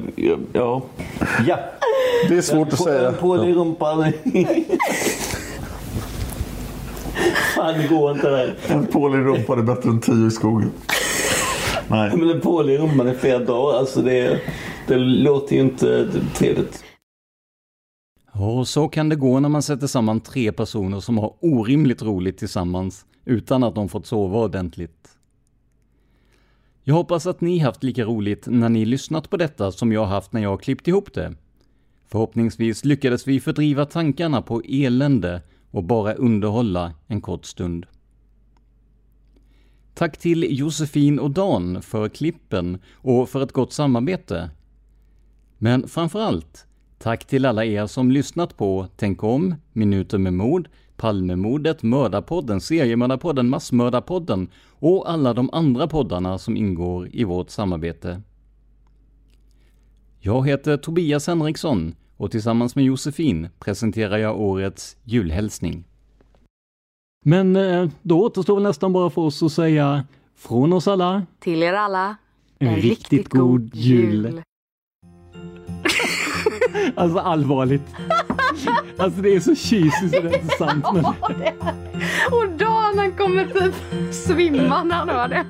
Ja. 0.53 0.81
Ja. 1.47 1.57
Det 2.29 2.37
är 2.37 2.41
svårt 2.41 2.73
att 2.73 2.83
säga. 2.83 3.07
En 3.07 3.15
pål 3.15 3.49
i 3.49 3.53
rumpan. 3.53 4.05
Fan, 7.55 7.73
det 7.81 7.87
går 7.87 8.11
inte 8.11 8.29
det. 8.29 8.53
En 8.67 8.85
pål 8.87 9.15
i 9.15 9.17
rumpan 9.17 9.59
är 9.59 9.63
bättre 9.63 9.89
än 9.89 9.99
tio 10.01 10.27
i 10.27 10.31
skogen. 10.31 10.71
Nej. 11.87 12.11
Men 12.15 12.29
en 12.29 12.41
pål 12.41 12.69
i 12.69 12.77
rumpan 12.77 13.09
i 13.09 13.13
flera 13.13 13.39
dagar, 13.39 13.79
alltså 13.79 14.01
det, 14.01 14.39
det 14.87 14.95
låter 14.97 15.55
ju 15.55 15.61
inte 15.61 16.07
trevligt. 16.35 16.83
Och 18.39 18.67
så 18.67 18.87
kan 18.87 19.09
det 19.09 19.15
gå 19.15 19.39
när 19.39 19.49
man 19.49 19.61
sätter 19.61 19.87
samman 19.87 20.19
tre 20.19 20.51
personer 20.51 20.99
som 20.99 21.17
har 21.17 21.33
orimligt 21.39 22.01
roligt 22.01 22.37
tillsammans 22.37 23.05
utan 23.25 23.63
att 23.63 23.75
de 23.75 23.89
fått 23.89 24.05
sova 24.05 24.39
ordentligt. 24.39 25.17
Jag 26.83 26.95
hoppas 26.95 27.27
att 27.27 27.41
ni 27.41 27.59
haft 27.59 27.83
lika 27.83 28.03
roligt 28.03 28.47
när 28.47 28.69
ni 28.69 28.85
lyssnat 28.85 29.29
på 29.29 29.37
detta 29.37 29.71
som 29.71 29.91
jag 29.91 30.05
haft 30.05 30.33
när 30.33 30.41
jag 30.41 30.61
klippt 30.61 30.87
ihop 30.87 31.13
det. 31.13 31.35
Förhoppningsvis 32.07 32.85
lyckades 32.85 33.27
vi 33.27 33.39
fördriva 33.39 33.85
tankarna 33.85 34.41
på 34.41 34.61
elände 34.65 35.41
och 35.71 35.83
bara 35.83 36.13
underhålla 36.13 36.93
en 37.07 37.21
kort 37.21 37.45
stund. 37.45 37.85
Tack 39.93 40.17
till 40.17 40.59
Josefin 40.59 41.19
och 41.19 41.31
Dan 41.31 41.81
för 41.81 42.09
klippen 42.09 42.79
och 42.93 43.29
för 43.29 43.43
ett 43.43 43.51
gott 43.51 43.73
samarbete. 43.73 44.49
Men 45.57 45.87
framförallt, 45.87 46.66
tack 46.97 47.25
till 47.25 47.45
alla 47.45 47.65
er 47.65 47.87
som 47.87 48.11
lyssnat 48.11 48.57
på 48.57 48.87
Tänk 48.95 49.23
om, 49.23 49.55
Minuter 49.73 50.17
med 50.17 50.33
mod, 50.33 50.67
Palmemordet, 50.95 51.83
Mördarpodden, 51.83 52.61
Seriemördarpodden, 52.61 53.49
Massmördarpodden 53.49 54.49
och 54.69 55.11
alla 55.11 55.33
de 55.33 55.49
andra 55.53 55.87
poddarna 55.87 56.37
som 56.37 56.57
ingår 56.57 57.09
i 57.11 57.23
vårt 57.23 57.49
samarbete. 57.49 58.21
Jag 60.19 60.47
heter 60.47 60.77
Tobias 60.77 61.27
Henriksson 61.27 61.95
och 62.17 62.31
tillsammans 62.31 62.75
med 62.75 62.85
Josefin 62.85 63.49
presenterar 63.59 64.17
jag 64.17 64.39
årets 64.39 64.97
julhälsning. 65.03 65.83
Men 67.25 67.55
eh, 67.55 67.89
då 68.01 68.23
återstår 68.23 68.55
väl 68.55 68.63
nästan 68.63 68.93
bara 68.93 69.09
för 69.09 69.21
oss 69.21 69.43
att 69.43 69.51
säga 69.51 70.05
från 70.35 70.73
oss 70.73 70.87
alla 70.87 71.25
Till 71.39 71.63
er 71.63 71.73
alla, 71.73 72.15
en, 72.59 72.75
riktigt, 72.75 73.29
god 73.29 73.75
jul. 73.75 74.41
Alltså 76.95 77.19
allvarligt. 77.19 77.95
Alltså 78.97 79.21
det 79.21 79.35
är 79.35 79.39
så 79.39 79.55
cheesy 79.55 80.09
så 80.09 80.21
det 80.21 80.29
är 80.29 80.37
inte 80.37 80.57
sant. 80.57 80.85
Men... 80.93 81.05
Och 82.31 82.49
Dan 82.57 82.99
han 82.99 83.11
kommer 83.17 83.45
typ 83.45 83.75
svimma 84.13 84.83
när 84.83 84.95
han 84.95 85.09
hör 85.09 85.27
det. 85.27 85.45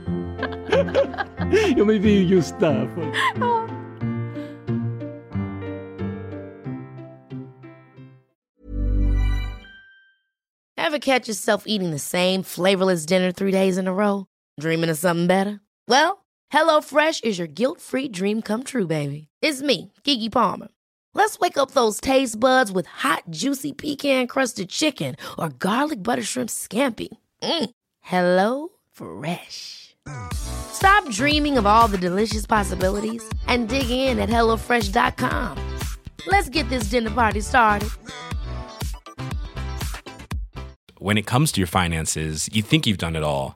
ja 1.77 1.85
men 1.85 2.01
det 2.01 2.09
är 2.09 2.19
ju 2.19 2.23
just 2.23 2.59
därför. 2.59 3.13
Ever 10.77 10.99
catch 10.99 11.27
yourself 11.27 11.63
eating 11.67 11.91
the 11.91 11.99
same 11.99 12.43
flavorless 12.43 13.05
dinner 13.05 13.31
three 13.31 13.51
days 13.51 13.77
in 13.77 13.87
a 13.87 13.93
row? 13.93 14.25
Dreaming 14.61 14.89
of 14.89 14.97
something 14.97 15.27
better? 15.27 15.59
Well, 15.87 16.25
HelloFresh 16.53 17.23
is 17.25 17.37
your 17.37 17.47
guilt-free 17.47 18.09
dream 18.09 18.41
come 18.41 18.63
true, 18.63 18.87
baby. 18.87 19.27
It's 19.41 19.61
me, 19.61 19.91
Kiki 20.03 20.29
Palmer. 20.29 20.67
Let's 21.17 21.39
wake 21.39 21.57
up 21.57 21.71
those 21.71 21.99
taste 21.99 22.39
buds 22.39 22.71
with 22.71 22.85
hot, 22.85 23.23
juicy 23.31 23.73
pecan-crusted 23.73 24.69
chicken 24.69 25.15
or 25.39 25.49
garlic 25.49 26.03
butter 26.03 26.21
shrimp 26.21 26.49
scampi. 26.49 27.07
Mm. 27.41 27.69
Hello 28.01 28.69
Fresh. 28.93 29.95
Stop 30.33 31.09
dreaming 31.09 31.57
of 31.57 31.65
all 31.65 31.87
the 31.87 31.97
delicious 31.97 32.45
possibilities 32.45 33.27
and 33.47 33.67
dig 33.67 33.89
in 33.89 34.19
at 34.19 34.29
HelloFresh.com. 34.29 35.57
Let's 36.27 36.49
get 36.49 36.69
this 36.69 36.89
dinner 36.91 37.09
party 37.09 37.41
started. 37.41 37.89
When 40.99 41.17
it 41.17 41.25
comes 41.25 41.51
to 41.53 41.61
your 41.61 41.67
finances, 41.67 42.47
you 42.53 42.61
think 42.61 42.85
you've 42.85 42.99
done 42.99 43.15
it 43.15 43.23
all. 43.23 43.55